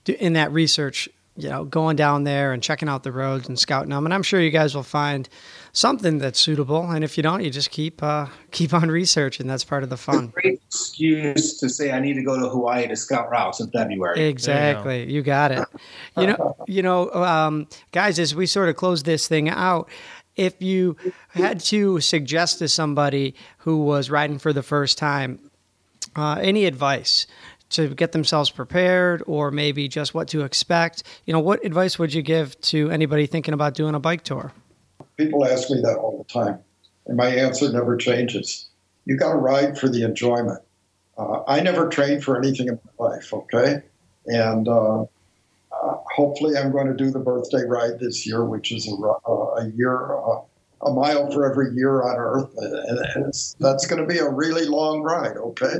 in 0.05 0.33
that 0.33 0.51
research 0.51 1.07
you 1.41 1.49
know, 1.49 1.65
going 1.65 1.95
down 1.95 2.23
there 2.23 2.53
and 2.53 2.61
checking 2.61 2.87
out 2.87 3.03
the 3.03 3.11
roads 3.11 3.47
and 3.47 3.57
scouting 3.57 3.89
them. 3.89 4.05
And 4.05 4.13
I'm 4.13 4.21
sure 4.21 4.39
you 4.39 4.51
guys 4.51 4.75
will 4.75 4.83
find 4.83 5.27
something 5.73 6.19
that's 6.19 6.39
suitable. 6.39 6.89
And 6.91 7.03
if 7.03 7.17
you 7.17 7.23
don't, 7.23 7.43
you 7.43 7.49
just 7.49 7.71
keep 7.71 8.03
uh, 8.03 8.27
keep 8.51 8.73
on 8.73 8.89
researching. 8.89 9.47
That's 9.47 9.63
part 9.63 9.83
of 9.83 9.89
the 9.89 9.97
fun. 9.97 10.27
great 10.27 10.61
excuse 10.67 11.59
to 11.59 11.69
say 11.69 11.91
I 11.91 11.99
need 11.99 12.13
to 12.13 12.23
go 12.23 12.39
to 12.39 12.47
Hawaii 12.47 12.87
to 12.87 12.95
scout 12.95 13.29
routes 13.31 13.59
in 13.59 13.71
February. 13.71 14.23
Exactly, 14.25 15.01
you, 15.05 15.15
you, 15.15 15.21
got 15.21 15.51
it. 15.51 15.67
You 16.17 16.27
know, 16.27 16.55
you 16.67 16.83
know, 16.83 17.11
um, 17.13 17.67
guys, 17.91 18.19
as 18.19 18.35
we 18.35 18.45
sort 18.45 18.69
of 18.69 18.75
close 18.75 19.03
this 19.03 19.27
thing 19.27 19.49
out. 19.49 19.89
If 20.37 20.61
you 20.61 20.95
had 21.29 21.59
to 21.59 21.99
suggest 21.99 22.59
to 22.59 22.69
somebody 22.69 23.35
who 23.59 23.83
was 23.83 24.09
riding 24.09 24.39
for 24.39 24.53
the 24.53 24.63
first 24.63 24.97
time, 24.97 25.51
uh, 26.15 26.39
any 26.41 26.65
advice 26.65 27.27
to 27.71 27.89
get 27.95 28.11
themselves 28.11 28.49
prepared 28.49 29.23
or 29.27 29.51
maybe 29.51 29.87
just 29.87 30.13
what 30.13 30.27
to 30.29 30.41
expect? 30.41 31.03
You 31.25 31.33
know, 31.33 31.39
what 31.39 31.65
advice 31.65 31.97
would 31.99 32.13
you 32.13 32.21
give 32.21 32.59
to 32.61 32.89
anybody 32.91 33.25
thinking 33.25 33.53
about 33.53 33.73
doing 33.73 33.95
a 33.95 33.99
bike 33.99 34.23
tour? 34.23 34.51
People 35.17 35.45
ask 35.45 35.69
me 35.69 35.81
that 35.81 35.97
all 35.97 36.17
the 36.17 36.33
time, 36.33 36.59
and 37.07 37.17
my 37.17 37.27
answer 37.27 37.71
never 37.71 37.97
changes. 37.97 38.69
You 39.05 39.17
got 39.17 39.31
to 39.31 39.37
ride 39.37 39.77
for 39.77 39.89
the 39.89 40.03
enjoyment. 40.03 40.61
Uh, 41.17 41.43
I 41.47 41.59
never 41.61 41.89
trained 41.89 42.23
for 42.23 42.37
anything 42.37 42.67
in 42.67 42.79
my 42.97 43.07
life, 43.09 43.33
okay? 43.33 43.81
And 44.27 44.67
uh, 44.67 45.01
uh, 45.01 45.05
hopefully, 46.15 46.57
I'm 46.57 46.71
going 46.71 46.87
to 46.87 46.93
do 46.93 47.11
the 47.11 47.19
birthday 47.19 47.63
ride 47.65 47.99
this 47.99 48.25
year, 48.25 48.45
which 48.45 48.71
is 48.71 48.87
a, 48.87 48.93
a 48.93 49.71
year, 49.75 50.15
uh, 50.15 50.41
a 50.83 50.91
mile 50.93 51.29
for 51.31 51.49
every 51.49 51.75
year 51.75 52.01
on 52.03 52.15
Earth, 52.17 52.53
and 52.57 53.33
that's 53.59 53.85
going 53.87 54.01
to 54.01 54.07
be 54.07 54.19
a 54.19 54.29
really 54.29 54.65
long 54.65 55.01
ride, 55.01 55.37
okay? 55.37 55.75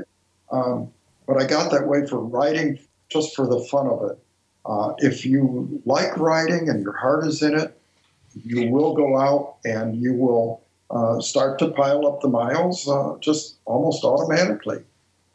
Um, 0.51 0.91
but 1.31 1.41
I 1.41 1.47
got 1.47 1.71
that 1.71 1.87
way 1.87 2.05
for 2.05 2.19
writing 2.19 2.77
just 3.09 3.35
for 3.35 3.47
the 3.47 3.61
fun 3.71 3.87
of 3.87 4.11
it. 4.11 4.19
Uh, 4.65 4.93
if 4.97 5.25
you 5.25 5.81
like 5.85 6.17
writing 6.17 6.67
and 6.67 6.83
your 6.83 6.91
heart 6.91 7.25
is 7.25 7.41
in 7.41 7.57
it, 7.57 7.79
you 8.43 8.69
will 8.69 8.93
go 8.93 9.17
out 9.17 9.55
and 9.63 9.95
you 10.01 10.13
will 10.13 10.61
uh, 10.89 11.21
start 11.21 11.57
to 11.59 11.69
pile 11.69 12.05
up 12.05 12.19
the 12.19 12.27
miles 12.27 12.87
uh, 12.87 13.15
just 13.21 13.55
almost 13.63 14.03
automatically. 14.03 14.83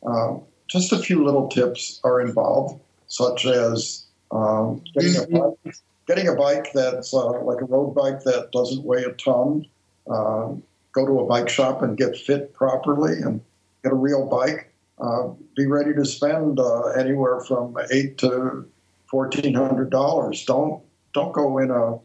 Um, 0.05 0.43
just 0.69 0.93
a 0.93 0.99
few 0.99 1.25
little 1.25 1.49
tips 1.49 1.99
are 2.05 2.21
involved, 2.21 2.79
such 3.07 3.47
as 3.47 4.05
um, 4.31 4.83
getting, 4.93 5.17
a 5.17 5.27
bike, 5.27 5.77
getting, 6.07 6.29
a 6.29 6.35
bike, 6.35 6.73
that's 6.75 7.15
uh, 7.15 7.41
like 7.43 7.63
a 7.63 7.65
road 7.65 7.95
bike 7.95 8.23
that 8.25 8.53
doesn't 8.53 8.85
weigh 8.85 9.05
a 9.05 9.13
ton. 9.13 9.67
Um, 10.09 10.63
go 10.93 11.07
to 11.07 11.21
a 11.21 11.27
bike 11.27 11.49
shop 11.49 11.81
and 11.81 11.97
get 11.97 12.17
fit 12.17 12.53
properly 12.53 13.23
and 13.23 13.41
get 13.83 13.93
a 13.93 13.97
real 13.97 14.27
bike 14.27 14.71
uh, 14.99 15.29
be 15.57 15.67
ready 15.67 15.93
to 15.95 16.05
spend 16.05 16.59
uh, 16.59 16.87
anywhere 16.91 17.41
from 17.41 17.77
eight 17.93 18.19
to 18.19 18.67
fourteen 19.07 19.55
hundred 19.55 19.91
dollars. 19.91 20.45
Don't 20.45 20.83
don't 21.15 21.33
go 21.33 21.59
in 21.59 21.71
a, 21.71 21.99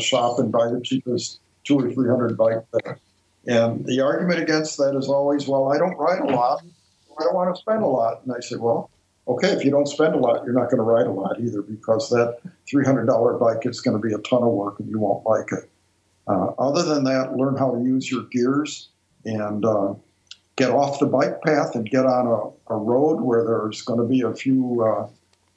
shop 0.00 0.38
and 0.38 0.50
buy 0.50 0.68
the 0.68 0.80
cheapest 0.80 1.40
two 1.64 1.78
or 1.78 1.92
three 1.92 2.08
hundred 2.08 2.36
bike. 2.36 2.64
And 3.46 3.84
the 3.84 4.00
argument 4.00 4.40
against 4.40 4.78
that 4.78 4.96
is 4.96 5.08
always, 5.08 5.46
well, 5.46 5.72
I 5.72 5.78
don't 5.78 5.96
ride 5.96 6.20
a 6.20 6.34
lot. 6.34 6.62
I 7.18 7.24
don't 7.24 7.34
want 7.34 7.54
to 7.54 7.60
spend 7.60 7.82
a 7.82 7.86
lot. 7.86 8.22
And 8.24 8.34
I 8.34 8.40
say, 8.40 8.56
well, 8.56 8.90
okay, 9.28 9.50
if 9.50 9.64
you 9.64 9.70
don't 9.70 9.86
spend 9.86 10.14
a 10.14 10.18
lot, 10.18 10.44
you're 10.44 10.54
not 10.54 10.70
going 10.70 10.78
to 10.78 10.82
ride 10.82 11.06
a 11.06 11.12
lot 11.12 11.38
either 11.40 11.62
because 11.62 12.08
that 12.10 12.38
$300 12.72 13.40
bike 13.40 13.66
is 13.66 13.80
going 13.80 14.00
to 14.00 14.02
be 14.06 14.14
a 14.14 14.18
ton 14.18 14.42
of 14.42 14.48
work 14.48 14.80
and 14.80 14.88
you 14.88 14.98
won't 14.98 15.26
like 15.26 15.52
it. 15.52 15.70
Uh, 16.26 16.52
other 16.58 16.82
than 16.82 17.04
that, 17.04 17.36
learn 17.36 17.56
how 17.56 17.70
to 17.70 17.82
use 17.82 18.10
your 18.10 18.22
gears 18.24 18.88
and 19.24 19.64
uh, 19.64 19.94
get 20.56 20.70
off 20.70 20.98
the 20.98 21.06
bike 21.06 21.42
path 21.42 21.74
and 21.74 21.88
get 21.88 22.06
on 22.06 22.26
a, 22.26 22.74
a 22.74 22.76
road 22.76 23.20
where 23.20 23.44
there's 23.44 23.82
going 23.82 24.00
to 24.00 24.06
be 24.06 24.20
a 24.20 24.32
few 24.32 24.82
uh, 24.82 25.08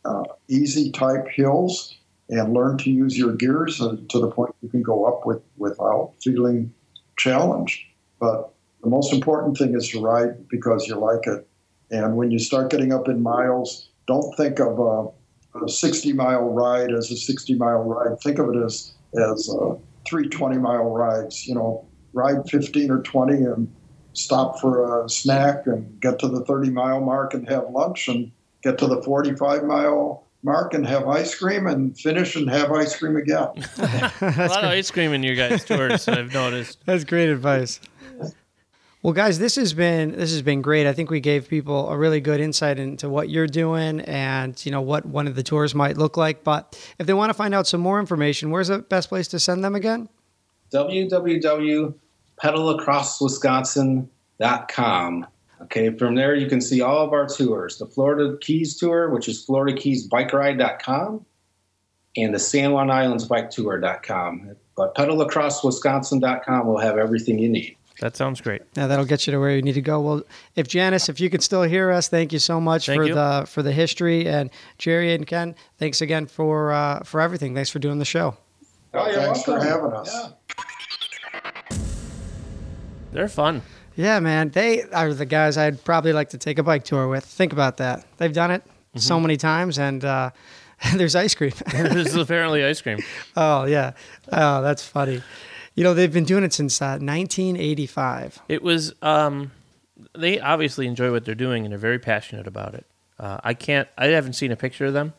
uh, 0.06 0.24
easy 0.48 0.92
type 0.92 1.28
hills 1.28 1.98
and 2.30 2.54
learn 2.54 2.78
to 2.78 2.90
use 2.90 3.18
your 3.18 3.34
gears 3.34 3.78
to 3.78 4.20
the 4.20 4.30
point 4.30 4.54
you 4.62 4.70
can 4.70 4.82
go 4.82 5.06
up 5.06 5.26
with 5.26 5.42
without 5.58 6.14
feeling 6.22 6.74
challenged. 7.18 7.82
But 8.20 8.52
the 8.82 8.90
most 8.90 9.14
important 9.14 9.58
thing 9.58 9.76
is 9.76 9.90
to 9.90 10.02
ride 10.02 10.48
because 10.50 10.88
you 10.88 10.96
like 10.96 11.26
it. 11.28 11.48
And 11.90 12.18
when 12.18 12.32
you 12.32 12.40
start 12.40 12.70
getting 12.70 12.92
up 12.92 13.08
in 13.08 13.22
miles, 13.22 13.90
don't 14.08 14.36
think 14.36 14.60
of 14.60 14.80
a, 14.80 15.64
a 15.66 15.70
60 15.70 16.14
mile 16.14 16.50
ride 16.50 16.92
as 16.92 17.12
a 17.12 17.18
60 17.18 17.56
mile 17.56 17.84
ride. 17.84 18.20
Think 18.22 18.40
of 18.40 18.50
it 18.50 18.58
as 18.58 18.94
as 19.16 19.50
uh, 19.50 19.76
three 20.06 20.28
20 20.28 20.58
mile 20.58 20.90
rides. 20.90 21.48
You 21.48 21.56
know, 21.56 21.86
ride 22.14 22.50
15 22.50 22.92
or 22.92 23.02
20 23.02 23.34
and 23.34 23.74
stop 24.18 24.60
for 24.60 25.04
a 25.04 25.10
snack 25.10 25.68
and 25.68 26.00
get 26.02 26.20
to 26.20 26.28
the 26.28 26.44
30 26.44 26.72
mile 26.72 27.00
mark 27.00 27.34
and 27.34 27.48
have 27.48 27.70
lunch 27.70 28.08
and 28.08 28.32
get 28.64 28.78
to 28.80 28.88
the 28.88 29.02
45 29.04 29.64
mile 29.64 30.24
mark 30.44 30.74
and 30.74 30.88
have 30.88 31.08
ice 31.08 31.36
cream 31.36 31.68
and 31.68 31.98
finish 31.98 32.36
and 32.36 32.50
have 32.50 32.72
ice 32.72 32.98
cream 32.98 33.16
again. 33.16 33.50
a 33.78 33.86
lot 33.86 34.12
great. 34.22 34.42
of 34.42 34.64
ice 34.64 34.92
cream 34.92 35.14
in 35.14 35.24
your 35.24 35.36
guys' 35.36 35.64
tours, 35.64 36.08
I've 36.08 36.34
noticed. 36.34 36.80
That's 36.86 37.04
great 37.04 37.30
advice. 37.30 37.80
Well, 39.04 39.14
guys, 39.14 39.38
this 39.38 39.56
has 39.56 39.74
been 39.74 40.14
this 40.14 40.32
has 40.32 40.42
been 40.42 40.62
great. 40.62 40.88
I 40.88 40.92
think 40.92 41.12
we 41.12 41.20
gave 41.20 41.48
people 41.48 41.90
a 41.90 41.98
really 41.98 42.20
good 42.20 42.42
insight 42.42 42.80
into 42.80 43.08
what 43.08 43.30
you're 43.30 43.48
doing 43.48 44.02
and 44.02 44.66
you 44.66 44.72
know 44.72 44.82
what 44.82 45.06
one 45.06 45.28
of 45.28 45.36
the 45.36 45.44
tours 45.44 45.76
might 45.76 45.98
look 45.98 46.18
like. 46.18 46.44
But 46.44 46.78
if 46.98 47.06
they 47.06 47.14
want 47.14 47.30
to 47.30 47.36
find 47.36 47.54
out 47.54 47.68
some 47.68 47.80
more 47.80 48.00
information, 48.00 48.50
where's 48.50 48.68
the 48.70 48.80
best 48.80 49.08
place 49.10 49.28
to 49.30 49.40
send 49.40 49.64
them 49.64 49.76
again? 49.76 50.10
www 50.74 51.94
pedalacrosswisconsin.com. 52.42 55.28
Okay, 55.60 55.90
from 55.98 56.14
there 56.16 56.36
you 56.36 56.48
can 56.48 56.62
see 56.62 56.82
all 56.82 57.04
of 57.04 57.12
our 57.14 57.28
tours 57.28 57.78
the 57.78 57.88
Florida 57.88 58.38
Keys 58.42 58.78
Tour, 58.78 59.10
which 59.10 59.28
is 59.28 59.46
FloridaKeysBikeRide.com, 59.46 61.26
and 62.16 62.34
the 62.34 62.40
San 62.40 62.72
Juan 62.72 62.90
Islands 62.92 63.26
Bike 63.26 63.50
Tour.com. 63.50 64.56
But 64.76 64.96
pedalacrosswisconsin.com 64.96 66.68
will 66.68 66.78
have 66.78 66.98
everything 66.98 67.40
you 67.40 67.50
need. 67.50 67.76
That 68.00 68.16
sounds 68.16 68.40
great. 68.42 68.62
Yeah, 68.76 68.86
that'll 68.86 69.06
get 69.06 69.26
you 69.26 69.32
to 69.32 69.40
where 69.40 69.56
you 69.56 69.64
need 69.64 69.74
to 69.74 69.82
go. 69.82 70.00
Well, 70.00 70.22
if 70.56 70.68
Janice, 70.68 71.10
if 71.10 71.20
you 71.20 71.32
could 71.32 71.42
still 71.42 71.64
hear 71.64 71.92
us, 71.92 72.08
thank 72.08 72.32
you 72.32 72.38
so 72.38 72.62
much 72.62 72.86
Thank 72.86 73.00
for 73.00 73.08
you. 73.08 73.16
the 73.16 73.46
for 73.48 73.64
the 73.64 73.72
history, 73.72 74.28
and 74.28 74.52
Jerry 74.78 75.16
and 75.16 75.26
Ken, 75.26 75.56
thanks 75.80 76.02
again 76.02 76.28
for 76.28 76.72
uh, 76.72 77.00
for 77.00 77.20
everything. 77.20 77.56
Thanks 77.56 77.72
for 77.72 77.80
doing 77.80 77.98
the 77.98 78.06
show. 78.06 78.38
Oh, 78.94 79.10
you're 79.10 79.16
Thanks 79.16 79.42
for 79.44 79.60
having 79.60 79.94
us. 79.94 80.14
Yeah. 80.14 80.30
They're 83.18 83.28
fun. 83.28 83.64
Yeah, 83.96 84.20
man, 84.20 84.50
they 84.52 84.84
are 84.84 85.12
the 85.12 85.26
guys 85.26 85.58
I'd 85.58 85.84
probably 85.84 86.14
like 86.14 86.30
to 86.30 86.38
take 86.38 86.60
a 86.60 86.64
bike 86.64 86.84
tour 86.84 87.08
with. 87.08 87.26
Think 87.26 87.52
about 87.52 87.78
that. 87.78 88.06
They've 88.18 88.32
done 88.32 88.52
it 88.52 88.62
Mm-hmm. 88.64 89.00
so 89.00 89.20
many 89.20 89.38
times, 89.38 89.80
and 89.80 90.06
uh, 90.06 90.30
there's 90.96 91.16
ice 91.16 91.34
cream. 91.34 91.52
this 91.72 92.10
is 92.10 92.16
apparently 92.16 92.64
ice 92.64 92.80
cream. 92.80 93.00
oh 93.36 93.66
yeah, 93.66 93.94
oh 94.32 94.62
that's 94.62 94.84
funny. 94.88 95.24
You 95.74 95.84
know 95.84 95.96
they've 95.96 96.14
been 96.14 96.26
doing 96.26 96.44
it 96.44 96.54
since 96.54 96.80
uh, 96.80 97.00
1985. 97.02 98.40
It 98.48 98.62
was. 98.62 98.94
Um, 99.02 99.52
they 100.16 100.40
obviously 100.40 100.86
enjoy 100.86 101.12
what 101.12 101.26
they're 101.26 101.34
doing 101.36 101.64
and 101.66 101.72
they're 101.72 101.80
very 101.80 101.98
passionate 102.00 102.46
about 102.46 102.76
it. 102.76 102.86
Uh, 103.20 103.40
I 103.44 103.56
can't. 103.56 103.88
I 103.98 104.08
haven't 104.08 104.34
seen 104.34 104.52
a 104.52 104.56
picture 104.56 104.86
of 104.86 104.94
them. 104.94 105.14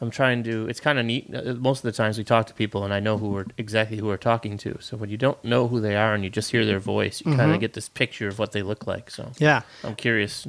I'm 0.00 0.10
trying 0.10 0.42
to. 0.44 0.68
It's 0.68 0.80
kind 0.80 0.98
of 0.98 1.04
neat. 1.06 1.28
Uh, 1.34 1.54
Most 1.54 1.78
of 1.78 1.82
the 1.82 1.92
times 1.92 2.18
we 2.18 2.24
talk 2.24 2.46
to 2.46 2.54
people 2.54 2.84
and 2.84 2.94
I 2.94 3.00
know 3.00 3.18
who 3.18 3.30
we're 3.30 3.46
exactly 3.56 3.96
who 3.98 4.06
we're 4.06 4.16
talking 4.16 4.56
to. 4.58 4.76
So 4.80 4.96
when 4.96 5.10
you 5.10 5.16
don't 5.16 5.42
know 5.44 5.66
who 5.68 5.80
they 5.80 5.96
are 5.96 6.14
and 6.14 6.22
you 6.22 6.30
just 6.30 6.50
hear 6.52 6.64
their 6.64 6.78
voice, 6.78 7.20
you 7.24 7.34
kind 7.34 7.52
of 7.52 7.60
get 7.60 7.72
this 7.72 7.88
picture 7.88 8.28
of 8.28 8.38
what 8.38 8.52
they 8.52 8.62
look 8.62 8.86
like. 8.86 9.10
So 9.10 9.32
Yeah, 9.38 9.62
I'm 9.82 9.96
curious. 9.96 10.46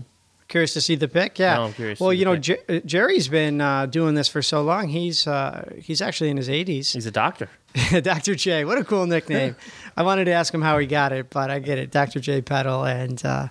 curious 0.47 0.73
to 0.73 0.81
see 0.81 0.95
the 0.95 1.07
pic. 1.07 1.39
Yeah. 1.39 1.55
Now 1.55 1.63
I'm 1.65 1.73
curious 1.73 1.99
well, 1.99 2.13
you 2.13 2.25
know, 2.25 2.35
Jer- 2.35 2.59
uh, 2.69 2.79
Jerry's 2.85 3.27
been 3.27 3.59
uh, 3.61 3.85
doing 3.87 4.13
this 4.15 4.27
for 4.27 4.41
so 4.43 4.61
long. 4.61 4.87
He's 4.89 5.25
uh, 5.27 5.73
he's 5.81 6.01
actually 6.01 6.29
in 6.29 6.37
his 6.37 6.47
80s. 6.49 6.93
He's 6.93 7.05
a 7.07 7.11
doctor. 7.11 7.49
Dr. 8.01 8.33
J. 8.35 8.65
What 8.65 8.77
a 8.79 8.83
cool 8.83 9.05
nickname. 9.05 9.55
I 9.95 10.01
wanted 10.03 10.25
to 10.25 10.31
ask 10.31 10.51
him 10.53 10.61
how 10.63 10.79
he 10.79 10.87
got 10.87 11.11
it, 11.11 11.29
but 11.29 11.51
I 11.51 11.59
get 11.59 11.77
it. 11.77 11.91
Dr. 11.91 12.19
J. 12.19 12.41
Pedal 12.41 12.83
and 12.83 13.23
uh, 13.25 13.47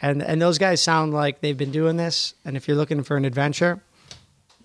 and 0.00 0.22
and 0.22 0.40
those 0.42 0.58
guys 0.58 0.82
sound 0.82 1.14
like 1.14 1.40
they've 1.40 1.56
been 1.56 1.70
doing 1.72 1.96
this. 1.96 2.34
And 2.44 2.54
if 2.56 2.68
you're 2.68 2.76
looking 2.76 3.02
for 3.02 3.16
an 3.16 3.24
adventure, 3.24 3.82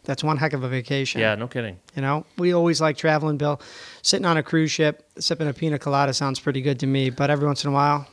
that's 0.08 0.24
one 0.24 0.38
heck 0.38 0.54
of 0.54 0.64
a 0.64 0.70
vacation. 0.70 1.20
Yeah, 1.20 1.36
no 1.36 1.48
kidding. 1.48 1.78
You 1.96 2.02
know, 2.02 2.26
we 2.38 2.54
always 2.54 2.80
like 2.80 2.96
traveling, 2.98 3.38
Bill. 3.38 3.62
Sitting 4.02 4.26
on 4.26 4.38
a 4.38 4.42
cruise 4.44 4.72
ship, 4.72 5.06
sipping 5.20 5.48
a 5.50 5.54
pina 5.54 5.78
colada 5.78 6.14
sounds 6.14 6.40
pretty 6.40 6.62
good 6.62 6.80
to 6.80 6.88
me. 6.88 7.10
But 7.10 7.30
every 7.30 7.46
once 7.46 7.64
in 7.66 7.70
a 7.70 7.74
while, 7.74 8.08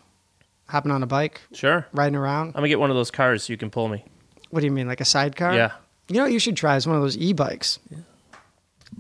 hopping 0.69 0.91
on 0.91 1.03
a 1.03 1.07
bike, 1.07 1.41
Sure. 1.53 1.87
riding 1.93 2.17
around. 2.17 2.49
I'm 2.49 2.55
gonna 2.55 2.69
get 2.69 2.81
one 2.81 2.91
of 2.91 2.97
those 2.97 3.13
cars 3.13 3.45
so 3.45 3.53
you 3.53 3.57
can 3.57 3.71
pull 3.71 3.89
me. 3.89 4.05
What 4.51 4.61
do 4.61 4.67
you 4.67 4.73
mean, 4.73 4.89
like 4.89 5.01
a 5.01 5.05
sidecar? 5.05 5.55
Yeah. 5.55 5.71
You 6.09 6.17
know 6.17 6.25
what 6.25 6.33
you 6.33 6.39
should 6.41 6.57
try 6.57 6.77
is 6.77 6.87
one 6.87 6.97
of 6.97 7.03
those 7.03 7.17
e-bikes. 7.17 7.79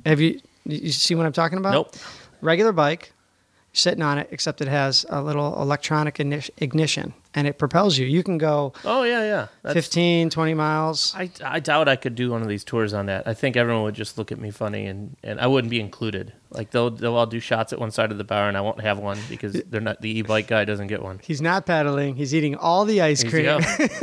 Have 0.06 0.20
you 0.20 0.40
you 0.64 0.92
see 0.92 1.14
what 1.14 1.26
I'm 1.26 1.32
talking 1.32 1.58
about? 1.58 1.72
Nope. 1.72 1.94
Regular 2.40 2.72
bike, 2.72 3.12
sitting 3.72 4.02
on 4.02 4.18
it, 4.18 4.28
except 4.30 4.60
it 4.62 4.68
has 4.68 5.04
a 5.10 5.20
little 5.20 5.60
electronic 5.60 6.18
ignition 6.20 7.12
and 7.34 7.46
it 7.46 7.58
propels 7.58 7.98
you. 7.98 8.06
You 8.06 8.22
can 8.22 8.38
go 8.38 8.72
Oh 8.84 9.02
yeah, 9.02 9.22
yeah. 9.22 9.46
That's, 9.62 9.74
15, 9.74 10.30
20 10.30 10.54
miles. 10.54 11.14
I, 11.16 11.30
I 11.44 11.60
doubt 11.60 11.88
I 11.88 11.96
could 11.96 12.14
do 12.14 12.30
one 12.30 12.42
of 12.42 12.48
these 12.48 12.64
tours 12.64 12.92
on 12.94 13.06
that. 13.06 13.26
I 13.26 13.34
think 13.34 13.56
everyone 13.56 13.82
would 13.84 13.94
just 13.94 14.18
look 14.18 14.30
at 14.30 14.38
me 14.38 14.50
funny, 14.50 14.86
and, 14.86 15.16
and 15.22 15.40
I 15.40 15.46
wouldn't 15.46 15.70
be 15.70 15.80
included. 15.80 16.32
Like 16.50 16.70
they'll 16.70 16.90
they'll 16.90 17.14
all 17.16 17.26
do 17.26 17.40
shots 17.40 17.72
at 17.72 17.80
one 17.80 17.90
side 17.90 18.12
of 18.12 18.18
the 18.18 18.24
bar, 18.24 18.46
and 18.48 18.56
I 18.56 18.60
won't 18.60 18.80
have 18.80 18.98
one 18.98 19.18
because 19.28 19.52
they're 19.70 19.80
not 19.80 20.00
the 20.00 20.18
e-bike 20.18 20.46
guy 20.46 20.64
doesn't 20.64 20.86
get 20.86 21.02
one. 21.02 21.20
He's 21.24 21.40
not 21.42 21.66
pedaling. 21.66 22.14
He's 22.14 22.32
eating 22.34 22.54
all 22.54 22.84
the 22.84 23.00
ice 23.02 23.24
Easy 23.24 23.30
cream. 23.30 23.60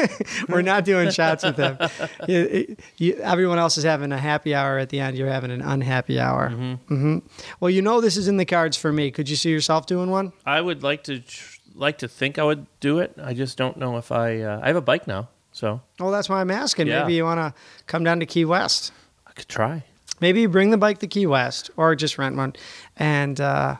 We're 0.49 0.61
not 0.61 0.83
doing 0.83 1.11
shots 1.11 1.43
with 1.43 1.57
him. 1.57 1.77
You- 2.27 2.75
you- 2.97 3.15
everyone 3.21 3.57
else 3.57 3.77
is 3.77 3.83
having 3.83 4.11
a 4.11 4.17
happy 4.17 4.53
hour 4.53 4.77
at 4.77 4.89
the 4.89 4.99
end. 4.99 5.17
You're 5.17 5.29
having 5.29 5.51
an 5.51 5.61
unhappy 5.61 6.19
hour. 6.19 6.49
Mm-hmm. 6.49 7.19
Well, 7.59 7.69
you 7.69 7.81
know 7.81 8.01
this 8.01 8.17
is 8.17 8.27
in 8.27 8.37
the 8.37 8.45
cards 8.45 8.75
for 8.77 8.91
me. 8.91 9.11
Could 9.11 9.29
you 9.29 9.35
see 9.35 9.49
yourself 9.49 9.85
doing 9.85 10.09
one? 10.11 10.33
I 10.45 10.59
would 10.61 10.83
like 10.83 11.03
to 11.05 11.19
tr- 11.19 11.50
like 11.75 11.97
to 11.99 12.07
think 12.07 12.37
I 12.39 12.43
would 12.43 12.65
do 12.79 12.99
it. 12.99 13.13
I 13.21 13.33
just 13.33 13.57
don't 13.57 13.77
know 13.77 13.97
if 13.97 14.11
I. 14.11 14.41
Uh, 14.41 14.59
I 14.63 14.67
have 14.67 14.75
a 14.75 14.81
bike 14.81 15.07
now, 15.07 15.29
so 15.51 15.81
Well, 15.99 16.11
that's 16.11 16.29
why 16.29 16.41
I'm 16.41 16.51
asking. 16.51 16.87
Yeah. 16.87 17.01
Maybe 17.01 17.13
you 17.15 17.23
want 17.23 17.39
to 17.39 17.53
come 17.87 18.03
down 18.03 18.19
to 18.19 18.25
Key 18.25 18.45
West. 18.45 18.91
I 19.27 19.31
could 19.33 19.47
try. 19.47 19.83
Maybe 20.19 20.41
you 20.41 20.49
bring 20.49 20.69
the 20.69 20.77
bike 20.77 20.99
to 20.99 21.07
Key 21.07 21.25
West, 21.25 21.71
or 21.77 21.95
just 21.95 22.17
rent 22.17 22.35
one, 22.35 22.53
and 22.97 23.39
uh, 23.41 23.77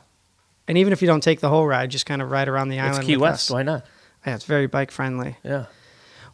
and 0.68 0.78
even 0.78 0.92
if 0.94 1.02
you 1.02 1.08
don't 1.08 1.22
take 1.22 1.40
the 1.40 1.50
whole 1.50 1.68
ride, 1.68 1.92
just 1.92 2.06
kind 2.06 2.22
of 2.22 2.32
ride 2.32 2.48
around 2.48 2.70
the 2.70 2.78
It's 2.78 2.86
island. 2.96 3.06
Key 3.06 3.18
West. 3.18 3.50
us. 3.50 3.54
Why 3.54 3.64
not? 3.64 3.86
Yeah, 4.26 4.36
it's 4.36 4.46
very 4.46 4.68
bike 4.68 4.92
friendly. 4.92 5.38
Yeah. 5.44 5.66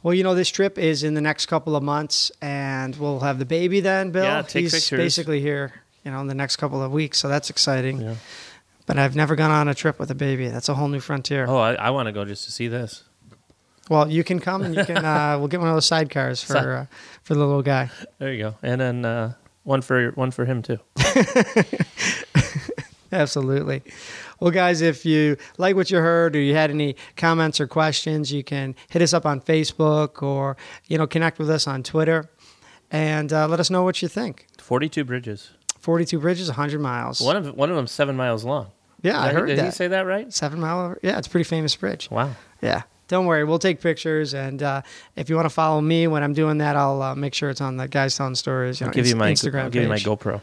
Well, 0.04 0.14
you 0.14 0.24
know, 0.24 0.36
this 0.36 0.50
trip 0.50 0.78
is 0.78 1.04
in 1.04 1.16
the 1.16 1.22
next 1.22 1.48
couple 1.48 1.76
of 1.76 1.84
months, 1.84 2.32
and 2.42 2.96
we'll 2.96 3.20
have 3.22 3.40
the 3.40 3.46
baby 3.46 3.80
then, 3.82 4.12
Bill. 4.12 4.24
Yeah, 4.24 4.42
take 4.44 4.64
He's 4.64 4.74
pictures. 4.74 4.98
basically 4.98 5.42
here, 5.42 5.74
you 6.06 6.12
know, 6.12 6.22
in 6.22 6.28
the 6.28 6.36
next 6.36 6.58
couple 6.58 6.82
of 6.82 6.92
weeks, 6.92 7.18
so 7.18 7.28
that's 7.28 7.50
exciting. 7.50 8.00
Yeah. 8.02 8.16
But 8.88 8.98
I've 8.98 9.16
never 9.16 9.36
gone 9.36 9.52
on 9.52 9.68
a 9.68 9.76
trip 9.76 10.00
with 10.00 10.10
a 10.10 10.16
baby. 10.16 10.48
That's 10.48 10.70
a 10.70 10.74
whole 10.74 10.88
new 10.88 11.02
frontier. 11.02 11.46
Oh, 11.48 11.58
I, 11.58 11.74
I 11.76 11.90
want 11.92 12.08
to 12.08 12.12
go 12.14 12.26
just 12.26 12.46
to 12.46 12.52
see 12.52 12.68
this. 12.68 13.04
Well, 13.90 14.10
you 14.10 14.24
can 14.24 14.40
come 14.40 14.64
and 14.64 14.74
you 14.76 14.84
can. 14.84 14.98
Uh, 15.08 15.38
we'll 15.38 15.48
get 15.48 15.60
one 15.60 15.70
of 15.70 15.76
those 15.76 15.88
sidecars 15.88 16.44
for 16.44 16.74
uh, 16.74 16.86
for 17.24 17.34
the 17.36 17.40
little 17.40 17.62
guy. 17.62 17.90
There 18.18 18.34
you 18.34 18.40
go. 18.44 18.56
And 18.64 18.82
then 18.82 19.06
uh, 19.06 19.34
one 19.64 19.82
for 19.82 20.12
one 20.12 20.32
for 20.32 20.46
him 20.46 20.62
too. 20.62 20.80
Absolutely. 23.12 23.84
Well, 24.40 24.52
guys, 24.52 24.82
if 24.82 25.06
you 25.06 25.38
like 25.58 25.76
what 25.76 25.90
you 25.90 25.98
heard 25.98 26.36
or 26.36 26.40
you 26.40 26.56
had 26.56 26.70
any 26.72 26.96
comments 27.16 27.60
or 27.62 27.68
questions, 27.68 28.32
you 28.34 28.44
can 28.44 28.76
hit 28.90 29.02
us 29.02 29.14
up 29.14 29.26
on 29.26 29.40
Facebook 29.42 30.22
or 30.22 30.58
you 30.88 30.98
know 30.98 31.08
connect 31.08 31.40
with 31.40 31.50
us 31.50 31.68
on 31.68 31.84
Twitter, 31.84 32.30
and 32.92 33.32
uh, 33.32 33.48
let 33.48 33.60
us 33.60 33.70
know 33.70 33.84
what 33.84 34.02
you 34.02 34.08
think. 34.08 34.48
Forty-two 34.58 35.06
bridges. 35.06 35.52
Forty-two 35.80 36.20
bridges, 36.20 36.50
hundred 36.50 36.82
miles. 36.82 37.22
One 37.22 37.36
of 37.38 37.56
one 37.56 37.70
of 37.70 37.76
them 37.76 37.88
seven 37.88 38.16
miles 38.18 38.44
long. 38.44 38.72
Yeah, 39.02 39.22
I 39.22 39.28
Did 39.28 39.36
heard 39.36 39.46
Did 39.48 39.60
he 39.66 39.72
say 39.72 39.88
that 39.90 40.02
right? 40.02 40.34
Seven 40.34 40.60
mile. 40.60 40.96
Yeah, 41.04 41.18
it's 41.18 41.28
a 41.28 41.30
pretty 41.30 41.44
famous 41.44 41.76
bridge. 41.76 42.10
Wow. 42.10 42.32
Yeah. 42.62 42.84
Don't 43.08 43.26
worry, 43.26 43.46
we'll 43.46 43.58
take 43.58 43.80
pictures, 43.80 44.34
and 44.34 44.62
uh, 44.62 44.82
if 45.16 45.30
you 45.30 45.38
want 45.38 45.46
to 45.46 45.50
follow 45.50 45.80
me 45.80 46.08
when 46.08 46.24
I'm 46.24 46.34
doing 46.34 46.58
that, 46.58 46.76
I'll 46.76 47.02
uh, 47.02 47.16
make 47.16 47.34
sure 47.34 47.50
it's 47.50 47.62
on 47.62 47.78
the 47.78 47.88
guys 47.88 48.18
telling 48.18 48.36
stories. 48.36 48.82
You 48.82 48.86
know, 48.86 48.90
I'll 48.90 48.94
give 48.94 49.08
you 49.08 49.16
my 49.16 49.32
Instagram 49.32 49.64
I'll 49.64 49.70
give 49.70 49.84
you 49.84 49.90
my. 49.90 49.96
GoPro. 49.96 50.42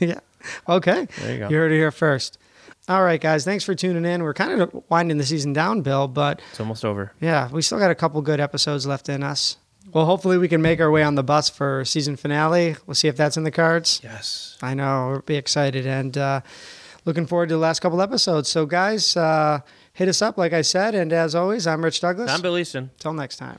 yeah. 0.00 0.20
Okay. 0.66 1.06
There 1.18 1.32
you 1.34 1.38
go. 1.40 1.48
You 1.50 1.56
heard 1.56 1.72
it 1.72 1.76
here 1.76 1.90
first. 1.90 2.38
All 2.88 3.04
right, 3.04 3.20
guys. 3.20 3.44
Thanks 3.44 3.64
for 3.64 3.74
tuning 3.74 4.06
in. 4.06 4.22
We're 4.22 4.32
kind 4.32 4.62
of 4.62 4.82
winding 4.88 5.18
the 5.18 5.26
season 5.26 5.52
down, 5.52 5.82
Bill, 5.82 6.08
but 6.08 6.40
It's 6.50 6.60
almost 6.60 6.86
over. 6.86 7.12
yeah, 7.20 7.50
we 7.50 7.60
still 7.60 7.78
got 7.78 7.90
a 7.90 7.94
couple 7.94 8.22
good 8.22 8.40
episodes 8.40 8.86
left 8.86 9.10
in 9.10 9.22
us. 9.22 9.58
Well, 9.92 10.06
hopefully 10.06 10.38
we 10.38 10.48
can 10.48 10.62
make 10.62 10.80
our 10.80 10.90
way 10.90 11.02
on 11.02 11.16
the 11.16 11.22
bus 11.22 11.50
for 11.50 11.84
season 11.84 12.16
finale. 12.16 12.76
We'll 12.86 12.94
see 12.94 13.08
if 13.08 13.16
that's 13.16 13.36
in 13.36 13.44
the 13.44 13.50
cards. 13.50 14.00
Yes. 14.02 14.56
I 14.62 14.72
know. 14.72 15.08
We'll 15.10 15.20
be 15.20 15.36
excited 15.36 15.86
and 15.86 16.16
uh, 16.16 16.40
looking 17.04 17.26
forward 17.26 17.48
to 17.48 17.54
the 17.54 17.60
last 17.60 17.80
couple 17.80 18.00
episodes. 18.00 18.48
So, 18.48 18.66
guys, 18.66 19.16
uh, 19.16 19.60
hit 19.92 20.08
us 20.08 20.22
up, 20.22 20.38
like 20.38 20.52
I 20.52 20.62
said. 20.62 20.94
And 20.94 21.12
as 21.12 21.34
always, 21.34 21.66
I'm 21.66 21.84
Rich 21.84 22.00
Douglas. 22.00 22.30
I'm 22.30 22.40
Bill 22.42 22.58
Easton. 22.58 22.90
Till 22.98 23.12
next 23.12 23.36
time. 23.36 23.58